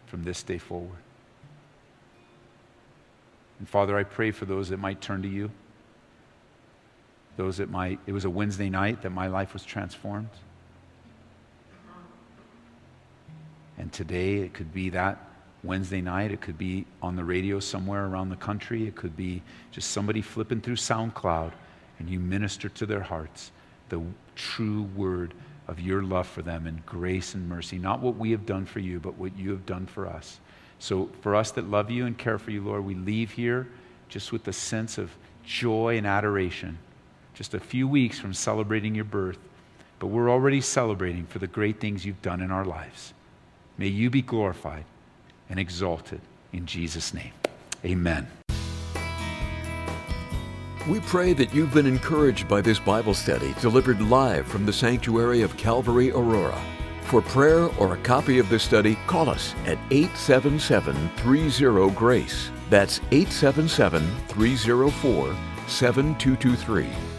[0.05, 0.99] from this day forward.
[3.59, 5.51] And Father, I pray for those that might turn to you,
[7.37, 10.29] those that might, it was a Wednesday night that my life was transformed.
[13.79, 15.19] And today it could be that
[15.65, 19.43] Wednesday night, it could be on the radio somewhere around the country, it could be
[19.71, 21.53] just somebody flipping through SoundCloud
[21.99, 23.53] and you minister to their hearts
[23.89, 24.03] the
[24.35, 25.35] true word
[25.69, 27.79] of your love for them and grace and mercy.
[27.79, 30.41] Not what we have done for you, but what you have done for us.
[30.79, 33.69] So, for us that love you and care for you, Lord, we leave here
[34.09, 35.11] just with a sense of
[35.45, 36.79] joy and adoration.
[37.43, 39.39] Just a few weeks from celebrating your birth,
[39.99, 43.15] but we're already celebrating for the great things you've done in our lives.
[43.77, 44.85] May you be glorified
[45.51, 46.21] and exalted
[46.53, 47.33] in Jesus' name.
[47.85, 48.29] Amen.
[50.89, 55.43] We pray that you've been encouraged by this Bible study delivered live from the sanctuary
[55.43, 56.63] of Calvary Aurora.
[57.07, 62.51] For prayer or a copy of this study, call us at 877 30 GRACE.
[62.71, 65.37] That's 877 304
[65.67, 67.12] 7223.